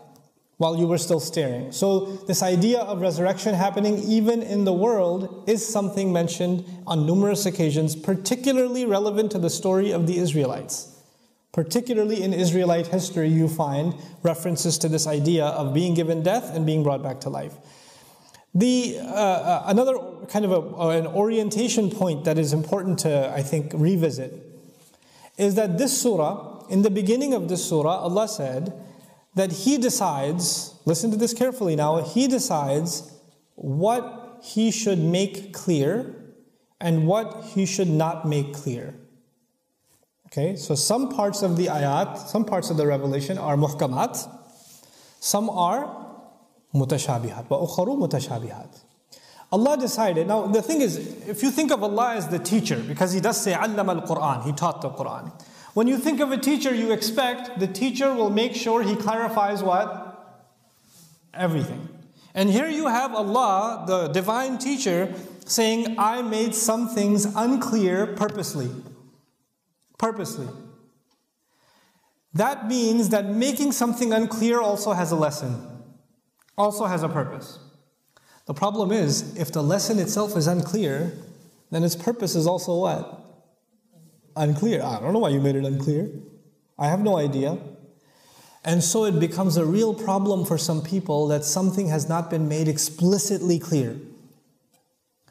while 0.61 0.77
you 0.77 0.85
were 0.85 0.99
still 0.99 1.19
staring. 1.19 1.71
So, 1.71 2.17
this 2.27 2.43
idea 2.43 2.81
of 2.81 3.01
resurrection 3.01 3.55
happening 3.55 3.97
even 3.97 4.43
in 4.43 4.63
the 4.63 4.71
world 4.71 5.49
is 5.49 5.67
something 5.67 6.13
mentioned 6.13 6.63
on 6.85 7.07
numerous 7.07 7.47
occasions, 7.47 7.95
particularly 7.95 8.85
relevant 8.85 9.31
to 9.31 9.39
the 9.39 9.49
story 9.49 9.89
of 9.89 10.05
the 10.05 10.19
Israelites. 10.19 10.95
Particularly 11.51 12.21
in 12.21 12.31
Israelite 12.31 12.85
history, 12.85 13.27
you 13.29 13.47
find 13.47 13.95
references 14.21 14.77
to 14.77 14.87
this 14.87 15.07
idea 15.07 15.45
of 15.45 15.73
being 15.73 15.95
given 15.95 16.21
death 16.21 16.55
and 16.55 16.63
being 16.63 16.83
brought 16.83 17.01
back 17.01 17.21
to 17.21 17.31
life. 17.31 17.55
The, 18.53 18.99
uh, 18.99 19.03
uh, 19.03 19.63
another 19.65 19.97
kind 20.27 20.45
of 20.45 20.51
a, 20.51 20.77
uh, 20.77 20.89
an 20.89 21.07
orientation 21.07 21.89
point 21.89 22.25
that 22.25 22.37
is 22.37 22.53
important 22.53 22.99
to, 22.99 23.33
I 23.35 23.41
think, 23.41 23.71
revisit 23.73 24.31
is 25.39 25.55
that 25.55 25.79
this 25.79 25.99
surah, 25.99 26.67
in 26.69 26.83
the 26.83 26.91
beginning 26.91 27.33
of 27.33 27.49
this 27.49 27.67
surah, 27.67 27.97
Allah 27.97 28.27
said, 28.27 28.71
that 29.35 29.51
he 29.51 29.77
decides, 29.77 30.75
listen 30.85 31.11
to 31.11 31.17
this 31.17 31.33
carefully 31.33 31.75
now, 31.75 32.01
he 32.01 32.27
decides 32.27 33.11
what 33.55 34.39
he 34.43 34.71
should 34.71 34.99
make 34.99 35.53
clear 35.53 36.15
and 36.79 37.07
what 37.07 37.43
he 37.53 37.65
should 37.65 37.87
not 37.87 38.27
make 38.27 38.53
clear. 38.53 38.95
Okay, 40.27 40.55
so 40.55 40.75
some 40.75 41.09
parts 41.09 41.41
of 41.41 41.57
the 41.57 41.67
ayat, 41.67 42.17
some 42.17 42.45
parts 42.45 42.69
of 42.69 42.77
the 42.77 42.87
revelation 42.87 43.37
are 43.37 43.57
muhkamat, 43.57 44.27
some 45.19 45.49
are 45.49 46.07
mutashabihat, 46.73 47.49
wa 47.49 47.59
ukharu 47.59 47.97
mutashabihat. 47.99 48.79
Allah 49.51 49.77
decided, 49.77 50.27
now 50.27 50.47
the 50.47 50.61
thing 50.61 50.79
is, 50.81 50.97
if 51.27 51.43
you 51.43 51.51
think 51.51 51.71
of 51.71 51.83
Allah 51.83 52.15
as 52.15 52.29
the 52.29 52.39
teacher, 52.39 52.77
because 52.77 53.11
He 53.11 53.19
does 53.19 53.41
say, 53.41 53.51
Allama 53.51 54.01
al 54.01 54.07
Quran, 54.07 54.45
He 54.45 54.53
taught 54.53 54.81
the 54.81 54.89
Quran. 54.89 55.31
When 55.73 55.87
you 55.87 55.97
think 55.97 56.19
of 56.19 56.31
a 56.31 56.37
teacher, 56.37 56.73
you 56.75 56.91
expect 56.91 57.59
the 57.59 57.67
teacher 57.67 58.13
will 58.13 58.29
make 58.29 58.55
sure 58.55 58.83
he 58.83 58.95
clarifies 58.95 59.63
what? 59.63 60.49
Everything. 61.33 61.87
And 62.33 62.49
here 62.49 62.67
you 62.67 62.87
have 62.87 63.13
Allah, 63.13 63.85
the 63.87 64.07
divine 64.07 64.57
teacher, 64.57 65.13
saying, 65.45 65.95
I 65.97 66.21
made 66.21 66.55
some 66.55 66.89
things 66.89 67.25
unclear 67.35 68.07
purposely. 68.07 68.69
Purposely. 69.97 70.47
That 72.33 72.67
means 72.67 73.09
that 73.09 73.25
making 73.25 73.73
something 73.73 74.13
unclear 74.13 74.61
also 74.61 74.93
has 74.93 75.11
a 75.11 75.15
lesson, 75.15 75.67
also 76.57 76.85
has 76.85 77.03
a 77.03 77.09
purpose. 77.09 77.59
The 78.45 78.53
problem 78.53 78.91
is, 78.91 79.35
if 79.37 79.51
the 79.51 79.61
lesson 79.61 79.99
itself 79.99 80.35
is 80.35 80.47
unclear, 80.47 81.13
then 81.69 81.83
its 81.83 81.95
purpose 81.95 82.35
is 82.35 82.47
also 82.47 82.75
what? 82.75 83.30
unclear. 84.35 84.81
I 84.83 84.99
don't 84.99 85.13
know 85.13 85.19
why 85.19 85.29
you 85.29 85.41
made 85.41 85.55
it 85.55 85.65
unclear. 85.65 86.09
I 86.77 86.87
have 86.87 86.99
no 86.99 87.17
idea. 87.17 87.57
And 88.63 88.83
so 88.83 89.05
it 89.05 89.19
becomes 89.19 89.57
a 89.57 89.65
real 89.65 89.93
problem 89.93 90.45
for 90.45 90.57
some 90.57 90.81
people 90.81 91.27
that 91.29 91.43
something 91.43 91.87
has 91.87 92.07
not 92.07 92.29
been 92.29 92.47
made 92.47 92.67
explicitly 92.67 93.57
clear. 93.57 93.97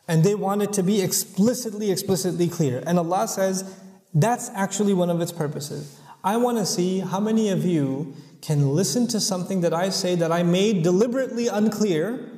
And 0.08 0.24
they 0.24 0.34
want 0.34 0.62
it 0.62 0.72
to 0.72 0.82
be 0.82 1.00
explicitly, 1.00 1.92
explicitly 1.92 2.48
clear. 2.48 2.82
And 2.86 2.98
Allah 2.98 3.28
says, 3.28 3.76
that's 4.12 4.50
actually 4.50 4.94
one 4.94 5.10
of 5.10 5.20
its 5.20 5.30
purposes. 5.30 6.00
I 6.24 6.36
want 6.36 6.58
to 6.58 6.66
see 6.66 6.98
how 6.98 7.20
many 7.20 7.50
of 7.50 7.64
you 7.64 8.14
can 8.42 8.70
listen 8.74 9.06
to 9.08 9.20
something 9.20 9.60
that 9.60 9.72
I 9.72 9.90
say 9.90 10.16
that 10.16 10.32
I 10.32 10.42
made 10.42 10.82
deliberately 10.82 11.46
unclear, 11.46 12.28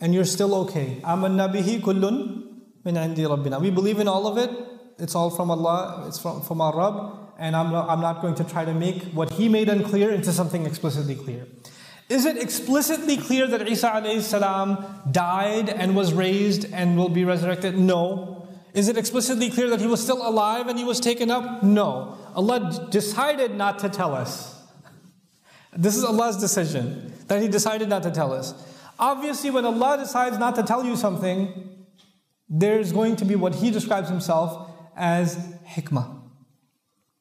and 0.00 0.14
you're 0.14 0.24
still 0.24 0.54
okay. 0.54 1.00
Amanna 1.02 1.52
bihi 1.52 1.80
kullun 1.80 2.60
min 2.84 2.96
indi 2.96 3.22
rabbina. 3.22 3.60
We 3.60 3.70
believe 3.70 3.98
in 3.98 4.06
all 4.06 4.26
of 4.26 4.38
it, 4.38 4.50
it's 4.98 5.14
all 5.14 5.30
from 5.30 5.50
Allah. 5.50 6.04
It's 6.06 6.18
from, 6.18 6.42
from 6.42 6.60
our 6.60 6.76
Rabb. 6.76 7.18
And 7.38 7.56
I'm 7.56 7.72
not, 7.72 7.88
I'm 7.88 8.00
not 8.00 8.22
going 8.22 8.34
to 8.36 8.44
try 8.44 8.64
to 8.64 8.72
make 8.72 9.02
what 9.12 9.32
He 9.32 9.48
made 9.48 9.68
unclear 9.68 10.10
into 10.10 10.32
something 10.32 10.66
explicitly 10.66 11.14
clear. 11.14 11.46
Is 12.08 12.26
it 12.26 12.36
explicitly 12.36 13.16
clear 13.16 13.46
that 13.46 13.66
Isa 13.66 14.20
salam 14.20 14.84
died 15.10 15.70
and 15.70 15.96
was 15.96 16.12
raised 16.12 16.70
and 16.72 16.96
will 16.96 17.08
be 17.08 17.24
resurrected? 17.24 17.78
No. 17.78 18.46
Is 18.74 18.88
it 18.88 18.98
explicitly 18.98 19.50
clear 19.50 19.70
that 19.70 19.80
he 19.80 19.86
was 19.86 20.02
still 20.02 20.26
alive 20.26 20.66
and 20.66 20.76
he 20.76 20.84
was 20.84 21.00
taken 21.00 21.30
up? 21.30 21.62
No. 21.62 22.18
Allah 22.34 22.88
decided 22.90 23.54
not 23.54 23.78
to 23.78 23.88
tell 23.88 24.14
us. 24.14 24.54
This 25.76 25.96
is 25.96 26.04
Allah's 26.04 26.36
decision 26.36 27.12
that 27.26 27.42
He 27.42 27.48
decided 27.48 27.88
not 27.88 28.02
to 28.04 28.10
tell 28.10 28.32
us. 28.32 28.54
Obviously, 28.98 29.50
when 29.50 29.64
Allah 29.64 29.98
decides 29.98 30.38
not 30.38 30.54
to 30.56 30.62
tell 30.62 30.84
you 30.84 30.96
something, 30.96 31.86
there's 32.48 32.92
going 32.92 33.16
to 33.16 33.24
be 33.24 33.34
what 33.34 33.56
He 33.56 33.70
describes 33.70 34.08
Himself 34.08 34.70
as 34.96 35.36
hikmah. 35.66 36.20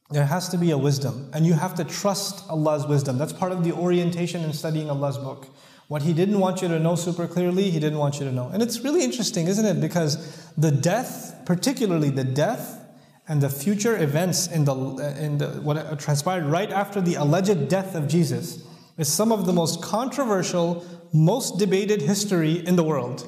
There 0.10 0.26
has 0.26 0.50
to 0.50 0.58
be 0.58 0.72
a 0.72 0.78
wisdom, 0.78 1.32
and 1.34 1.46
you 1.46 1.54
have 1.54 1.74
to 1.76 1.84
trust 1.84 2.48
Allah's 2.50 2.86
wisdom. 2.86 3.18
That's 3.18 3.34
part 3.34 3.52
of 3.52 3.64
the 3.64 3.72
orientation 3.72 4.44
in 4.44 4.54
studying 4.54 4.90
Allah's 4.90 5.18
book. 5.18 5.48
What 5.88 6.04
He 6.04 6.14
didn't 6.14 6.40
want 6.40 6.62
you 6.62 6.68
to 6.68 6.80
know 6.80 6.96
super 6.96 7.28
clearly, 7.28 7.72
He 7.72 7.80
didn't 7.80 7.98
want 7.98 8.20
you 8.20 8.26
to 8.26 8.32
know. 8.32 8.50
And 8.50 8.62
it's 8.62 8.82
really 8.82 9.04
interesting, 9.04 9.48
isn't 9.48 9.66
it? 9.66 9.82
Because 9.82 10.52
the 10.56 10.72
death, 10.72 11.42
particularly 11.46 12.10
the 12.10 12.24
death 12.24 12.80
and 13.28 13.42
the 13.42 13.50
future 13.50 14.02
events 14.02 14.48
in 14.48 14.66
the, 14.66 14.76
uh, 14.76 15.16
in 15.20 15.38
the 15.38 15.48
what 15.62 16.00
transpired 16.00 16.46
right 16.46 16.72
after 16.72 17.02
the 17.02 17.16
alleged 17.16 17.68
death 17.70 17.96
of 17.96 18.08
Jesus, 18.08 18.64
is 18.98 19.12
some 19.12 19.32
of 19.32 19.46
the 19.46 19.54
most 19.54 19.82
controversial, 19.82 20.86
most 21.12 21.58
debated 21.58 22.02
history 22.02 22.66
in 22.68 22.76
the 22.76 22.84
world. 22.84 23.28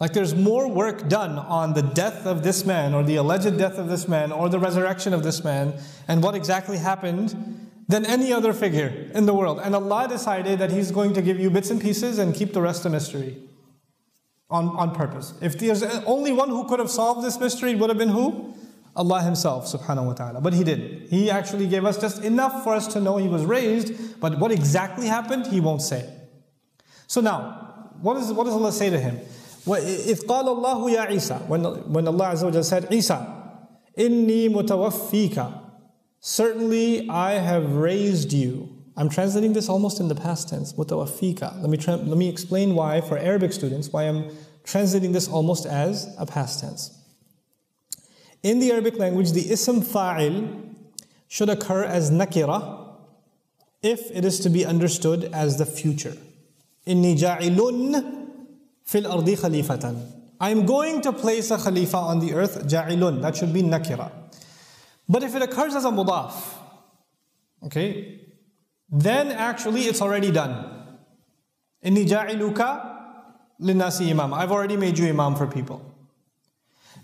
Like 0.00 0.14
there's 0.14 0.34
more 0.34 0.66
work 0.66 1.08
done 1.08 1.38
on 1.38 1.74
the 1.74 1.82
death 1.82 2.24
of 2.26 2.42
this 2.42 2.64
man, 2.64 2.94
or 2.94 3.02
the 3.04 3.16
alleged 3.16 3.58
death 3.58 3.76
of 3.76 3.88
this 3.88 4.08
man, 4.08 4.32
or 4.32 4.48
the 4.48 4.58
resurrection 4.58 5.12
of 5.12 5.22
this 5.22 5.44
man, 5.44 5.74
and 6.08 6.22
what 6.22 6.34
exactly 6.34 6.78
happened 6.78 7.68
than 7.86 8.06
any 8.06 8.32
other 8.32 8.54
figure 8.54 9.10
in 9.14 9.26
the 9.26 9.34
world. 9.34 9.60
And 9.62 9.74
Allah 9.74 10.08
decided 10.08 10.58
that 10.60 10.70
He's 10.70 10.90
going 10.90 11.12
to 11.14 11.22
give 11.22 11.38
you 11.38 11.50
bits 11.50 11.70
and 11.70 11.80
pieces 11.80 12.18
and 12.18 12.34
keep 12.34 12.54
the 12.54 12.62
rest 12.62 12.86
a 12.86 12.90
mystery 12.90 13.36
on, 14.48 14.68
on 14.68 14.94
purpose. 14.94 15.34
If 15.42 15.58
there's 15.58 15.82
only 15.82 16.32
one 16.32 16.48
who 16.48 16.66
could 16.66 16.78
have 16.78 16.90
solved 16.90 17.22
this 17.22 17.38
mystery, 17.38 17.72
it 17.72 17.78
would 17.78 17.90
have 17.90 17.98
been 17.98 18.08
who? 18.08 18.54
Allah 18.96 19.20
Himself, 19.22 19.66
subhanahu 19.66 20.06
wa 20.06 20.12
ta'ala. 20.14 20.40
But 20.40 20.54
He 20.54 20.64
didn't. 20.64 21.10
He 21.10 21.30
actually 21.30 21.66
gave 21.66 21.84
us 21.84 22.00
just 22.00 22.24
enough 22.24 22.64
for 22.64 22.74
us 22.74 22.86
to 22.94 23.00
know 23.00 23.18
He 23.18 23.28
was 23.28 23.44
raised, 23.44 24.18
but 24.18 24.38
what 24.38 24.50
exactly 24.50 25.06
happened, 25.06 25.46
He 25.46 25.60
won't 25.60 25.82
say. 25.82 26.08
So 27.06 27.20
now, 27.20 27.90
what, 28.00 28.16
is, 28.16 28.32
what 28.32 28.44
does 28.44 28.54
Allah 28.54 28.72
say 28.72 28.88
to 28.88 28.98
him? 28.98 29.20
إذ 29.67 30.25
قال 30.27 30.47
الله 30.47 30.91
يا 30.91 31.01
عيسى 31.01 31.47
when, 31.47 31.63
when 31.91 32.07
Allah 32.07 32.33
Azza 32.33 32.53
wa 32.53 32.61
said 32.61 32.87
Isa 32.93 33.61
إني 33.97 34.49
متوفيك 34.49 35.61
certainly 36.19 37.09
I 37.09 37.33
have 37.33 37.75
raised 37.75 38.31
you 38.31 38.69
I'm 38.97 39.09
translating 39.09 39.53
this 39.53 39.67
almost 39.67 39.99
in 39.99 40.07
the 40.07 40.15
past 40.15 40.49
tense 40.49 40.73
متوفيك 40.73 41.61
let 41.61 41.69
me, 41.69 41.77
tra- 41.77 41.95
let 41.95 42.17
me 42.17 42.29
explain 42.29 42.75
why 42.75 43.01
for 43.01 43.17
Arabic 43.17 43.53
students 43.53 43.91
why 43.91 44.03
I'm 44.03 44.29
translating 44.63 45.11
this 45.13 45.27
almost 45.27 45.65
as 45.65 46.13
a 46.19 46.25
past 46.25 46.59
tense 46.59 46.91
in 48.43 48.59
the 48.59 48.71
Arabic 48.71 48.99
language 48.99 49.31
the 49.31 49.49
ism 49.51 49.81
fa'il 49.81 50.75
should 51.27 51.49
occur 51.49 51.83
as 51.83 52.11
nakira 52.11 52.83
if 53.81 54.11
it 54.11 54.23
is 54.23 54.39
to 54.39 54.49
be 54.49 54.63
understood 54.63 55.23
as 55.33 55.57
the 55.57 55.65
future 55.65 56.15
إني 56.87 57.15
جاعل 57.15 58.18
fil 58.90 59.06
ardi 59.06 59.36
khalifatan. 59.36 59.96
I'm 60.40 60.66
going 60.66 61.00
to 61.02 61.12
place 61.12 61.50
a 61.50 61.58
khalifa 61.58 61.96
on 61.96 62.18
the 62.18 62.34
earth, 62.34 62.66
ja'ilun. 62.66 63.22
That 63.22 63.36
should 63.36 63.52
be 63.52 63.62
nakira. 63.62 64.10
But 65.08 65.22
if 65.22 65.34
it 65.36 65.42
occurs 65.42 65.74
as 65.76 65.84
a 65.84 65.90
mudaf, 65.90 66.32
okay, 67.64 68.20
then 68.90 69.30
actually 69.32 69.82
it's 69.82 70.02
already 70.02 70.32
done. 70.32 70.54
Inni 71.84 72.06
ja'iluka 72.08 72.68
linasi 73.60 74.10
imam. 74.10 74.34
I've 74.34 74.50
already 74.50 74.76
made 74.76 74.98
you 74.98 75.08
imam 75.08 75.36
for 75.36 75.46
people. 75.46 75.86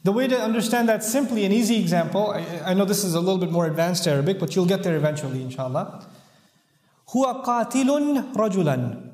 The 0.02 0.12
way 0.12 0.26
to 0.28 0.40
understand 0.40 0.88
that 0.88 1.04
simply, 1.04 1.44
an 1.44 1.52
easy 1.52 1.80
example, 1.80 2.30
I, 2.30 2.70
I 2.70 2.74
know 2.74 2.84
this 2.84 3.04
is 3.04 3.14
a 3.14 3.20
little 3.20 3.38
bit 3.38 3.50
more 3.50 3.66
advanced 3.66 4.06
Arabic, 4.08 4.38
but 4.38 4.56
you'll 4.56 4.66
get 4.66 4.82
there 4.82 4.96
eventually, 4.96 5.42
inshallah. 5.42 6.06
Huwa 7.10 7.44
qatilun 7.44 8.34
rajulan. 8.34 9.12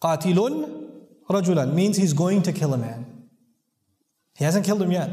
Qatilun 0.00 0.87
rajulan 1.28 1.74
means 1.74 1.96
he's 1.96 2.12
going 2.12 2.42
to 2.42 2.52
kill 2.52 2.74
a 2.74 2.78
man. 2.78 3.28
He 4.36 4.44
hasn't 4.44 4.64
killed 4.64 4.82
him 4.82 4.92
yet. 4.92 5.10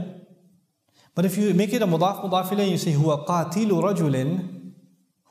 But 1.16 1.26
if 1.26 1.38
you 1.38 1.54
make 1.54 1.74
it 1.74 1.82
a 1.82 1.88
mudaf 1.88 2.24
mudaf 2.24 2.70
you 2.70 2.78
say 2.78 2.94
huwa 2.94 3.26
qatilu 3.26 3.82
rajulin, 3.82 4.74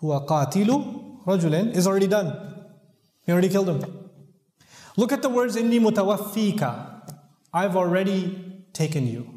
huwa 0.02 0.26
qatilu 0.26 1.24
rajulin 1.26 1.74
is 1.74 1.86
already 1.86 2.06
done. 2.06 2.32
He 3.24 3.32
already 3.32 3.48
killed 3.48 3.68
him. 3.68 4.10
Look 4.96 5.12
at 5.12 5.22
the 5.22 5.28
words 5.28 5.56
inni 5.56 5.80
mutawaffika. 5.80 7.02
I've 7.52 7.76
already 7.76 8.64
taken 8.72 9.06
you. 9.06 9.28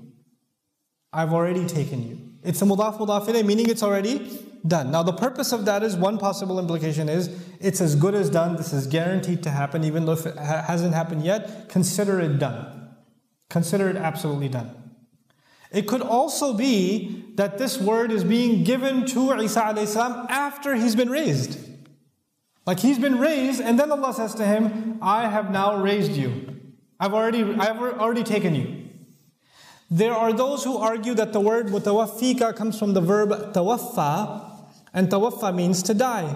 I've 1.13 1.33
already 1.33 1.65
taken 1.65 2.07
you. 2.07 2.19
It's 2.43 2.61
a 2.61 2.65
mudaf 2.65 2.97
mudaf 2.97 3.45
meaning 3.45 3.69
it's 3.69 3.83
already 3.83 4.46
done. 4.65 4.91
Now, 4.91 5.03
the 5.03 5.13
purpose 5.13 5.51
of 5.51 5.65
that 5.65 5.83
is 5.83 5.95
one 5.95 6.17
possible 6.17 6.59
implication 6.59 7.09
is 7.09 7.29
it's 7.59 7.81
as 7.81 7.95
good 7.95 8.15
as 8.15 8.29
done. 8.29 8.55
This 8.55 8.73
is 8.73 8.87
guaranteed 8.87 9.43
to 9.43 9.49
happen, 9.49 9.83
even 9.83 10.05
though 10.05 10.13
if 10.13 10.25
it 10.25 10.37
ha- 10.37 10.63
hasn't 10.63 10.93
happened 10.93 11.23
yet, 11.23 11.69
consider 11.69 12.19
it 12.19 12.39
done. 12.39 12.89
Consider 13.49 13.89
it 13.89 13.97
absolutely 13.97 14.49
done. 14.49 14.71
It 15.71 15.87
could 15.87 16.01
also 16.01 16.53
be 16.53 17.25
that 17.35 17.57
this 17.57 17.77
word 17.77 18.11
is 18.11 18.23
being 18.23 18.63
given 18.63 19.05
to 19.07 19.33
Isa 19.39 19.73
salam 19.85 20.27
after 20.29 20.75
he's 20.75 20.95
been 20.95 21.09
raised. 21.09 21.59
Like 22.65 22.79
he's 22.79 22.99
been 22.99 23.19
raised, 23.19 23.61
and 23.61 23.79
then 23.79 23.91
Allah 23.91 24.13
says 24.13 24.35
to 24.35 24.45
him, 24.45 24.97
I 25.01 25.27
have 25.29 25.51
now 25.51 25.81
raised 25.81 26.11
you. 26.11 26.55
I've 26.99 27.13
already, 27.13 27.43
I've 27.43 27.79
already 27.79 28.23
taken 28.23 28.55
you. 28.55 28.87
There 29.89 30.13
are 30.13 30.33
those 30.33 30.65
who 30.65 30.77
argue 30.77 31.13
that 31.13 31.31
the 31.31 31.39
word 31.39 31.67
mutawaffika 31.67 32.55
comes 32.55 32.77
from 32.77 32.93
the 32.93 32.99
verb 32.99 33.29
tawaffa, 33.53 34.46
and 34.93 35.09
tawaffa 35.09 35.53
means 35.53 35.83
to 35.83 35.93
die. 35.93 36.35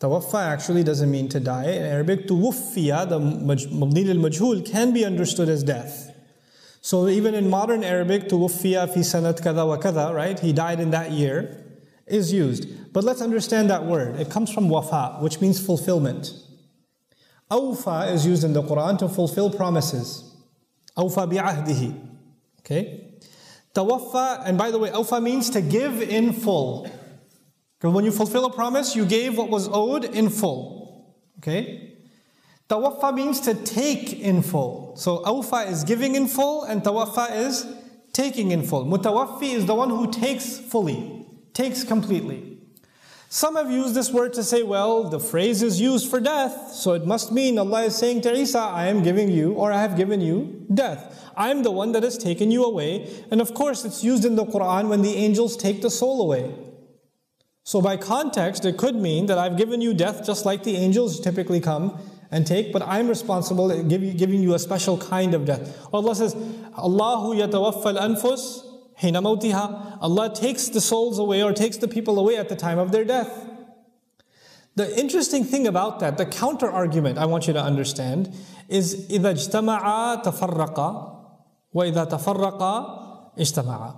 Tawaffa 0.00 0.40
actually 0.40 0.84
doesn't 0.84 1.10
mean 1.10 1.28
to 1.28 1.40
die. 1.40 1.70
In 1.70 1.82
Arabic, 1.82 2.28
tuwuffiya, 2.28 3.08
the 3.08 3.18
mabni 3.18 4.08
al-majhul, 4.08 4.70
can 4.70 4.92
be 4.92 5.04
understood 5.04 5.48
as 5.48 5.64
death. 5.64 6.14
So 6.80 7.08
even 7.08 7.34
in 7.34 7.50
modern 7.50 7.82
Arabic, 7.82 8.28
tuwuffiya 8.28 8.92
fi 8.94 9.00
sanat 9.00 9.42
kada 9.42 9.66
wa 9.66 9.76
kada, 9.76 10.14
right? 10.14 10.38
He 10.38 10.52
died 10.52 10.78
in 10.78 10.90
that 10.90 11.10
year, 11.10 11.64
is 12.06 12.32
used. 12.32 12.92
But 12.92 13.02
let's 13.02 13.20
understand 13.20 13.70
that 13.70 13.84
word. 13.84 14.20
It 14.20 14.30
comes 14.30 14.52
from 14.52 14.68
wafa, 14.68 15.18
which 15.20 15.40
means 15.40 15.64
fulfillment. 15.64 16.32
Awfa 17.50 18.12
is 18.12 18.24
used 18.24 18.44
in 18.44 18.52
the 18.52 18.62
Quran 18.62 18.98
to 18.98 19.08
fulfill 19.08 19.50
promises. 19.50 20.36
Awfa 20.96 21.32
bi'ahdihi. 21.32 22.08
Okay? 22.60 23.20
Tawaffa, 23.74 24.42
and 24.46 24.56
by 24.56 24.70
the 24.70 24.78
way, 24.78 24.90
awfa 24.90 25.22
means 25.22 25.50
to 25.50 25.60
give 25.60 26.00
in 26.02 26.32
full. 26.32 26.88
Because 27.78 27.94
when 27.94 28.04
you 28.04 28.10
fulfill 28.10 28.44
a 28.46 28.52
promise, 28.52 28.96
you 28.96 29.06
gave 29.06 29.38
what 29.38 29.50
was 29.50 29.68
owed 29.68 30.04
in 30.04 30.30
full. 30.30 31.14
Okay? 31.38 31.96
Tawaffa 32.68 33.14
means 33.14 33.40
to 33.40 33.54
take 33.54 34.20
in 34.20 34.42
full. 34.42 34.94
So 34.96 35.18
awfa 35.20 35.70
is 35.70 35.84
giving 35.84 36.16
in 36.16 36.26
full, 36.26 36.64
and 36.64 36.82
tawaffa 36.82 37.34
is 37.34 37.66
taking 38.12 38.50
in 38.50 38.62
full. 38.64 38.84
Mutawaffi 38.84 39.54
is 39.54 39.66
the 39.66 39.74
one 39.74 39.90
who 39.90 40.10
takes 40.10 40.58
fully, 40.58 41.24
takes 41.54 41.84
completely. 41.84 42.58
Some 43.30 43.56
have 43.56 43.70
used 43.70 43.94
this 43.94 44.10
word 44.10 44.32
to 44.34 44.42
say, 44.42 44.62
well, 44.62 45.04
the 45.04 45.20
phrase 45.20 45.62
is 45.62 45.80
used 45.80 46.10
for 46.10 46.18
death, 46.18 46.72
so 46.72 46.94
it 46.94 47.06
must 47.06 47.30
mean 47.30 47.58
Allah 47.58 47.84
is 47.84 47.94
saying 47.94 48.22
to 48.22 48.34
Isa, 48.34 48.58
I 48.58 48.86
am 48.86 49.02
giving 49.02 49.28
you, 49.30 49.52
or 49.52 49.70
I 49.70 49.80
have 49.80 49.96
given 49.96 50.20
you 50.20 50.66
death. 50.72 51.30
I'm 51.36 51.62
the 51.62 51.70
one 51.70 51.92
that 51.92 52.02
has 52.02 52.18
taken 52.18 52.50
you 52.50 52.64
away. 52.64 53.08
And 53.30 53.40
of 53.40 53.54
course, 53.54 53.84
it's 53.84 54.02
used 54.02 54.24
in 54.24 54.34
the 54.34 54.44
Quran 54.44 54.88
when 54.88 55.02
the 55.02 55.14
angels 55.14 55.56
take 55.56 55.82
the 55.82 55.90
soul 55.90 56.22
away. 56.22 56.52
So, 57.67 57.81
by 57.81 57.95
context, 57.97 58.65
it 58.65 58.77
could 58.77 58.95
mean 58.95 59.27
that 59.27 59.37
I've 59.37 59.57
given 59.57 59.79
you 59.79 59.93
death 59.93 60.25
just 60.25 60.45
like 60.45 60.63
the 60.63 60.75
angels 60.75 61.19
typically 61.19 61.61
come 61.61 61.97
and 62.29 62.45
take, 62.45 62.73
but 62.73 62.81
I'm 62.81 63.07
responsible 63.07 63.83
giving 63.83 64.41
you 64.41 64.53
a 64.53 64.59
special 64.59 64.97
kind 64.97 65.33
of 65.33 65.45
death. 65.45 65.87
Allah 65.93 66.15
says, 66.15 66.35
Allahu 66.77 67.35
yatawaffal 67.35 67.97
anfus 67.97 68.65
hina 68.97 69.21
mawtiha. 69.21 69.99
Allah 70.01 70.33
takes 70.33 70.67
the 70.69 70.81
souls 70.81 71.19
away 71.19 71.41
or 71.43 71.53
takes 71.53 71.77
the 71.77 71.87
people 71.87 72.19
away 72.19 72.35
at 72.37 72.49
the 72.49 72.55
time 72.55 72.79
of 72.79 72.91
their 72.91 73.05
death. 73.05 73.47
The 74.75 74.99
interesting 74.99 75.43
thing 75.43 75.67
about 75.67 75.99
that, 75.99 76.17
the 76.17 76.25
counter 76.25 76.69
argument 76.69 77.19
I 77.19 77.27
want 77.27 77.45
you 77.45 77.53
to 77.53 77.61
understand, 77.61 78.33
is 78.67 79.07
إذا 79.07 79.31
اجتمعا 79.31 80.23
تفرقا 80.23 80.89
وإذا 81.73 82.03
تفرقا 82.03 83.33
اجتمعا. 83.37 83.93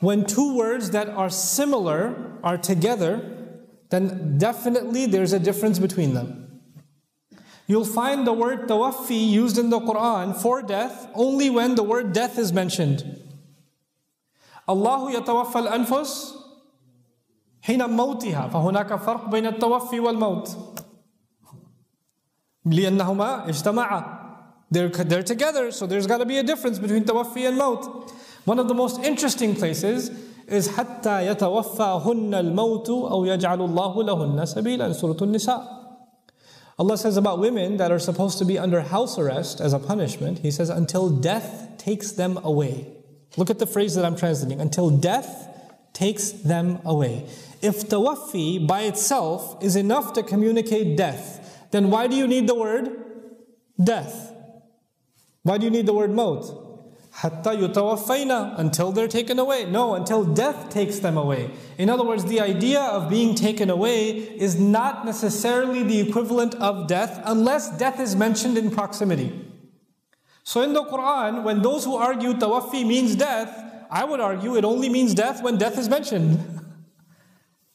When 0.00 0.24
two 0.24 0.56
words 0.56 0.90
that 0.90 1.08
are 1.08 1.30
similar 1.30 2.38
are 2.42 2.58
together, 2.58 3.22
then 3.90 4.38
definitely 4.38 5.06
there's 5.06 5.32
a 5.32 5.38
difference 5.38 5.78
between 5.78 6.14
them. 6.14 6.60
You'll 7.66 7.86
find 7.86 8.26
the 8.26 8.32
word 8.32 8.68
tawaffi 8.68 9.30
used 9.30 9.56
in 9.56 9.70
the 9.70 9.80
Quran 9.80 10.36
for 10.36 10.60
death 10.62 11.08
only 11.14 11.48
when 11.48 11.76
the 11.76 11.82
word 11.82 12.12
death 12.12 12.38
is 12.38 12.52
mentioned. 12.52 13.20
الله 14.68 15.12
يتوفى 15.12 15.58
الأنفس 15.58 16.34
حين 17.62 17.90
موتها 17.90 18.48
فهناك 18.48 18.94
فرق 18.94 19.28
بين 19.28 19.46
التوفي 19.46 20.00
والموت 20.00 20.56
لأنهما 22.64 23.48
اجتمعا 23.48 24.04
they're, 24.70 24.88
they're 24.88 25.22
together 25.22 25.70
so 25.70 25.86
there's 25.86 26.06
got 26.06 26.18
to 26.18 26.26
be 26.26 26.38
a 26.38 26.42
difference 26.42 26.78
between 26.78 27.04
توفي 27.04 27.48
and 27.48 27.58
موت 27.58 28.10
one 28.48 28.58
of 28.58 28.68
the 28.68 28.74
most 28.74 29.00
interesting 29.00 29.54
places 29.54 30.10
is 30.46 30.68
حتى 30.68 31.26
يتوفاهن 31.26 32.34
الموت 32.34 32.88
أو 32.90 33.24
يجعل 33.24 33.60
الله 33.60 34.04
لهن 34.04 34.44
سبيلا 34.44 34.88
in 34.88 34.94
Surah 34.94 35.22
An-Nisa 35.22 35.84
Allah 36.78 36.98
says 36.98 37.16
about 37.16 37.38
women 37.38 37.76
that 37.76 37.92
are 37.92 38.00
supposed 38.00 38.38
to 38.38 38.44
be 38.44 38.58
under 38.58 38.80
house 38.80 39.16
arrest 39.16 39.60
as 39.60 39.72
a 39.72 39.78
punishment, 39.78 40.40
He 40.40 40.50
says, 40.50 40.70
until 40.70 41.08
death 41.08 41.68
takes 41.78 42.10
them 42.10 42.36
away. 42.42 42.88
Look 43.36 43.48
at 43.48 43.60
the 43.60 43.66
phrase 43.66 43.94
that 43.94 44.04
I'm 44.04 44.16
translating 44.16 44.60
until 44.60 44.90
death 44.90 45.48
takes 45.92 46.30
them 46.30 46.80
away. 46.84 47.26
If 47.62 47.88
tawaffi 47.88 48.66
by 48.66 48.82
itself 48.82 49.62
is 49.62 49.76
enough 49.76 50.12
to 50.14 50.22
communicate 50.22 50.96
death, 50.96 51.66
then 51.70 51.90
why 51.90 52.08
do 52.08 52.16
you 52.16 52.26
need 52.26 52.48
the 52.48 52.54
word 52.54 52.90
death? 53.82 54.32
Why 55.42 55.58
do 55.58 55.64
you 55.64 55.70
need 55.70 55.86
the 55.86 55.94
word 55.94 56.10
maut? 56.10 56.67
Hatta 57.19 57.49
yutawaffayna, 57.49 58.57
until 58.57 58.93
they're 58.93 59.09
taken 59.09 59.39
away. 59.39 59.65
No, 59.65 59.93
until 59.93 60.23
death 60.23 60.69
takes 60.69 60.99
them 60.99 61.17
away. 61.17 61.51
In 61.77 61.89
other 61.89 62.05
words, 62.05 62.23
the 62.23 62.39
idea 62.39 62.79
of 62.79 63.09
being 63.09 63.35
taken 63.35 63.69
away 63.69 64.11
is 64.11 64.57
not 64.57 65.03
necessarily 65.05 65.83
the 65.83 65.99
equivalent 65.99 66.55
of 66.55 66.87
death 66.87 67.21
unless 67.25 67.77
death 67.77 67.99
is 67.99 68.15
mentioned 68.15 68.57
in 68.57 68.71
proximity. 68.71 69.45
So 70.45 70.61
in 70.61 70.71
the 70.71 70.85
Quran, 70.85 71.43
when 71.43 71.61
those 71.61 71.83
who 71.83 71.97
argue 71.97 72.35
tawaffi 72.35 72.87
means 72.87 73.17
death, 73.17 73.51
I 73.91 74.05
would 74.05 74.21
argue 74.21 74.55
it 74.55 74.63
only 74.63 74.87
means 74.87 75.13
death 75.13 75.43
when 75.43 75.57
death 75.57 75.77
is 75.77 75.89
mentioned. 75.89 76.39